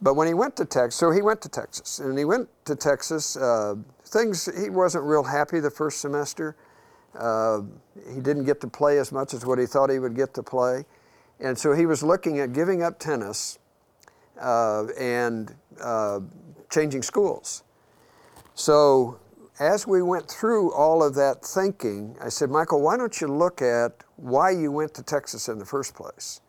But 0.00 0.14
when 0.14 0.28
he 0.28 0.34
went 0.34 0.56
to 0.56 0.64
Texas, 0.64 0.94
so 0.94 1.10
he 1.10 1.22
went 1.22 1.40
to 1.42 1.48
Texas, 1.48 1.98
and 1.98 2.16
he 2.16 2.24
went 2.24 2.48
to 2.66 2.76
Texas. 2.76 3.36
Uh, 3.36 3.76
things 4.04 4.48
he 4.58 4.70
wasn't 4.70 5.04
real 5.04 5.24
happy 5.24 5.60
the 5.60 5.70
first 5.70 6.00
semester. 6.00 6.56
Uh, 7.18 7.62
he 8.14 8.20
didn't 8.20 8.44
get 8.44 8.60
to 8.60 8.68
play 8.68 8.98
as 8.98 9.10
much 9.10 9.34
as 9.34 9.44
what 9.44 9.58
he 9.58 9.66
thought 9.66 9.90
he 9.90 9.98
would 9.98 10.14
get 10.14 10.34
to 10.34 10.42
play, 10.42 10.84
and 11.40 11.58
so 11.58 11.72
he 11.72 11.86
was 11.86 12.02
looking 12.02 12.38
at 12.38 12.52
giving 12.52 12.82
up 12.82 12.98
tennis 12.98 13.58
uh, 14.40 14.86
and 14.98 15.54
uh, 15.80 16.20
changing 16.70 17.02
schools. 17.02 17.64
So 18.54 19.18
as 19.58 19.86
we 19.86 20.02
went 20.02 20.28
through 20.28 20.72
all 20.72 21.02
of 21.02 21.14
that 21.16 21.44
thinking, 21.44 22.16
I 22.20 22.28
said, 22.28 22.50
Michael, 22.50 22.80
why 22.80 22.96
don't 22.96 23.20
you 23.20 23.26
look 23.26 23.60
at 23.62 24.04
why 24.16 24.50
you 24.50 24.70
went 24.70 24.94
to 24.94 25.02
Texas 25.02 25.48
in 25.48 25.58
the 25.58 25.64
first 25.64 25.94
place? 25.94 26.40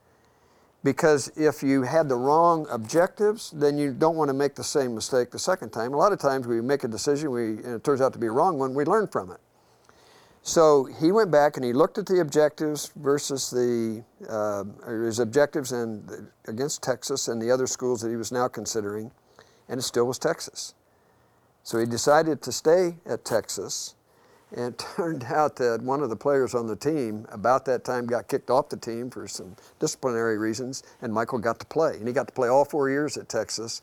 Because 0.84 1.32
if 1.36 1.62
you 1.62 1.84
had 1.84 2.08
the 2.08 2.16
wrong 2.16 2.66
objectives, 2.70 3.52
then 3.52 3.78
you 3.78 3.94
don't 3.94 4.16
want 4.16 4.30
to 4.30 4.34
make 4.34 4.56
the 4.56 4.64
same 4.64 4.96
mistake 4.96 5.30
the 5.32 5.40
second 5.40 5.72
time. 5.72 5.94
A 5.94 5.98
lot 5.98 6.14
of 6.14 6.20
times 6.20 6.48
we 6.48 6.62
make 6.62 6.84
a 6.84 6.88
decision, 6.88 7.32
we, 7.32 7.44
and 7.44 7.76
it 7.76 7.84
turns 7.84 8.02
out 8.02 8.14
to 8.14 8.20
be 8.20 8.28
a 8.28 8.32
wrong 8.32 8.58
one, 8.58 8.74
we 8.74 8.86
learn 8.86 9.08
from 9.08 9.32
it. 9.32 9.40
So 10.42 10.86
he 10.86 11.12
went 11.12 11.32
back 11.32 11.58
and 11.58 11.66
he 11.66 11.74
looked 11.74 11.98
at 11.98 12.06
the 12.06 12.22
objectives 12.22 12.92
versus 12.96 13.50
the 13.50 14.04
uh, 14.30 14.64
his 14.90 15.20
objectives 15.20 15.74
and 15.74 16.30
against 16.48 16.82
Texas 16.82 17.28
and 17.28 17.42
the 17.42 17.52
other 17.52 17.68
schools 17.68 18.02
that 18.02 18.10
he 18.10 18.16
was 18.16 18.32
now 18.32 18.48
considering, 18.48 19.12
and 19.68 19.80
it 19.80 19.84
still 19.84 20.08
was 20.08 20.18
Texas. 20.18 20.76
So 21.64 21.78
he 21.78 21.86
decided 21.86 22.42
to 22.44 22.52
stay 22.54 22.96
at 23.06 23.26
Texas 23.26 23.96
and 24.56 24.74
it 24.74 24.86
turned 24.96 25.24
out 25.26 25.56
that 25.58 25.82
one 25.82 26.02
of 26.02 26.10
the 26.10 26.16
players 26.16 26.56
on 26.56 26.68
the 26.68 26.76
team 26.76 27.26
about 27.30 27.66
that 27.66 27.84
time 27.84 28.06
got 28.06 28.28
kicked 28.28 28.50
off 28.50 28.70
the 28.70 28.78
team 28.78 29.10
for 29.10 29.28
some 29.28 29.56
disciplinary 29.80 30.38
reasons, 30.38 30.84
and 31.02 31.14
Michael 31.14 31.40
got 31.40 31.60
to 31.60 31.66
play. 31.66 31.96
And 31.96 32.08
he 32.08 32.14
got 32.14 32.28
to 32.28 32.34
play 32.34 32.48
all 32.48 32.66
four 32.66 32.90
years 32.90 33.18
at 33.18 33.30
Texas. 33.30 33.82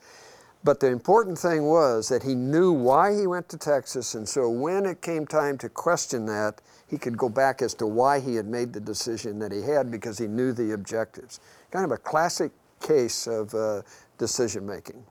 But 0.65 0.81
the 0.81 0.89
important 0.89 1.39
thing 1.39 1.65
was 1.65 2.09
that 2.09 2.23
he 2.23 2.35
knew 2.35 2.73
why 2.73 3.15
he 3.15 3.27
went 3.27 3.49
to 3.51 3.59
Texas, 3.59 4.15
and 4.15 4.29
so 4.29 4.49
when 4.51 4.85
it 4.85 5.01
came 5.01 5.27
time 5.27 5.59
to 5.59 5.69
question 5.69 6.27
that, 6.27 6.61
he 6.89 6.99
could 6.99 7.17
go 7.17 7.29
back 7.29 7.63
as 7.63 7.75
to 7.75 7.87
why 7.87 8.19
he 8.21 8.35
had 8.35 8.47
made 8.47 8.73
the 8.73 8.81
decision 8.81 9.39
that 9.39 9.53
he 9.53 9.61
had 9.61 9.91
because 9.91 10.19
he 10.19 10.27
knew 10.27 10.53
the 10.53 10.73
objectives. 10.73 11.41
Kind 11.71 11.85
of 11.85 11.93
a 11.93 11.97
classic 11.97 12.51
case 12.81 13.27
of 13.27 13.55
uh, 13.55 13.83
decision 14.19 14.67
making. 14.67 15.05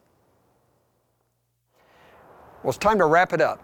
Well, 2.64 2.70
it's 2.70 2.78
time 2.78 2.98
to 2.98 3.06
wrap 3.06 3.32
it 3.32 3.42
up. 3.42 3.62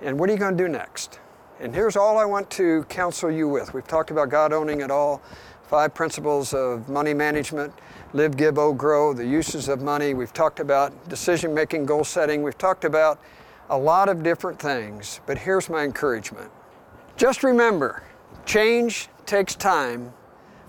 And 0.00 0.18
what 0.18 0.30
are 0.30 0.32
you 0.32 0.38
going 0.38 0.56
to 0.56 0.64
do 0.64 0.68
next? 0.68 1.20
And 1.60 1.74
here's 1.74 1.96
all 1.96 2.18
I 2.18 2.24
want 2.24 2.48
to 2.50 2.84
counsel 2.84 3.32
you 3.32 3.48
with. 3.48 3.74
We've 3.74 3.86
talked 3.86 4.12
about 4.12 4.28
God 4.28 4.52
owning 4.52 4.80
it 4.80 4.92
all, 4.92 5.20
five 5.64 5.92
principles 5.92 6.54
of 6.54 6.88
money 6.88 7.12
management, 7.12 7.72
live, 8.12 8.36
give, 8.36 8.58
owe, 8.58 8.72
grow, 8.72 9.12
the 9.12 9.26
uses 9.26 9.68
of 9.68 9.82
money. 9.82 10.14
We've 10.14 10.32
talked 10.32 10.60
about 10.60 11.08
decision 11.08 11.52
making, 11.52 11.86
goal 11.86 12.04
setting. 12.04 12.44
We've 12.44 12.56
talked 12.56 12.84
about 12.84 13.20
a 13.70 13.76
lot 13.76 14.08
of 14.08 14.22
different 14.22 14.60
things, 14.60 15.20
but 15.26 15.36
here's 15.36 15.68
my 15.68 15.82
encouragement. 15.82 16.48
Just 17.16 17.42
remember, 17.42 18.04
change 18.46 19.08
takes 19.26 19.56
time, 19.56 20.12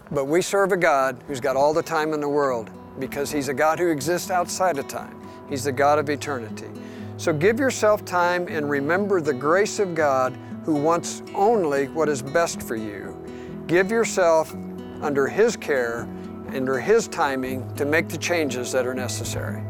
but 0.10 0.26
we 0.26 0.42
serve 0.42 0.72
a 0.72 0.78
God 0.78 1.24
who's 1.28 1.40
got 1.40 1.56
all 1.56 1.72
the 1.72 1.84
time 1.84 2.14
in 2.14 2.20
the 2.20 2.30
world 2.30 2.72
because 2.98 3.32
He's 3.32 3.48
a 3.48 3.54
God 3.54 3.78
who 3.78 3.92
exists 3.92 4.32
outside 4.32 4.80
of 4.80 4.88
time. 4.88 5.16
He's 5.50 5.66
the 5.66 5.72
God 5.72 6.00
of 6.00 6.10
eternity. 6.10 6.68
So 7.18 7.32
give 7.32 7.60
yourself 7.60 8.04
time 8.06 8.48
and 8.48 8.68
remember 8.68 9.22
the 9.22 9.34
grace 9.34 9.78
of 9.78 9.94
God 9.94 10.36
who 10.64 10.76
wants 10.76 11.24
only 11.36 11.88
what 11.90 12.10
is 12.10 12.22
best 12.22 12.62
for 12.62 12.76
you. 12.76 13.16
Give 13.68 13.92
yourself 13.92 14.56
under 15.02 15.28
His 15.28 15.56
care, 15.56 16.08
under 16.54 16.80
His 16.80 17.08
timing 17.08 17.74
to 17.76 17.86
make 17.86 18.10
the 18.10 18.18
changes 18.18 18.72
that 18.72 18.86
are 18.86 18.94
necessary. 18.94 19.64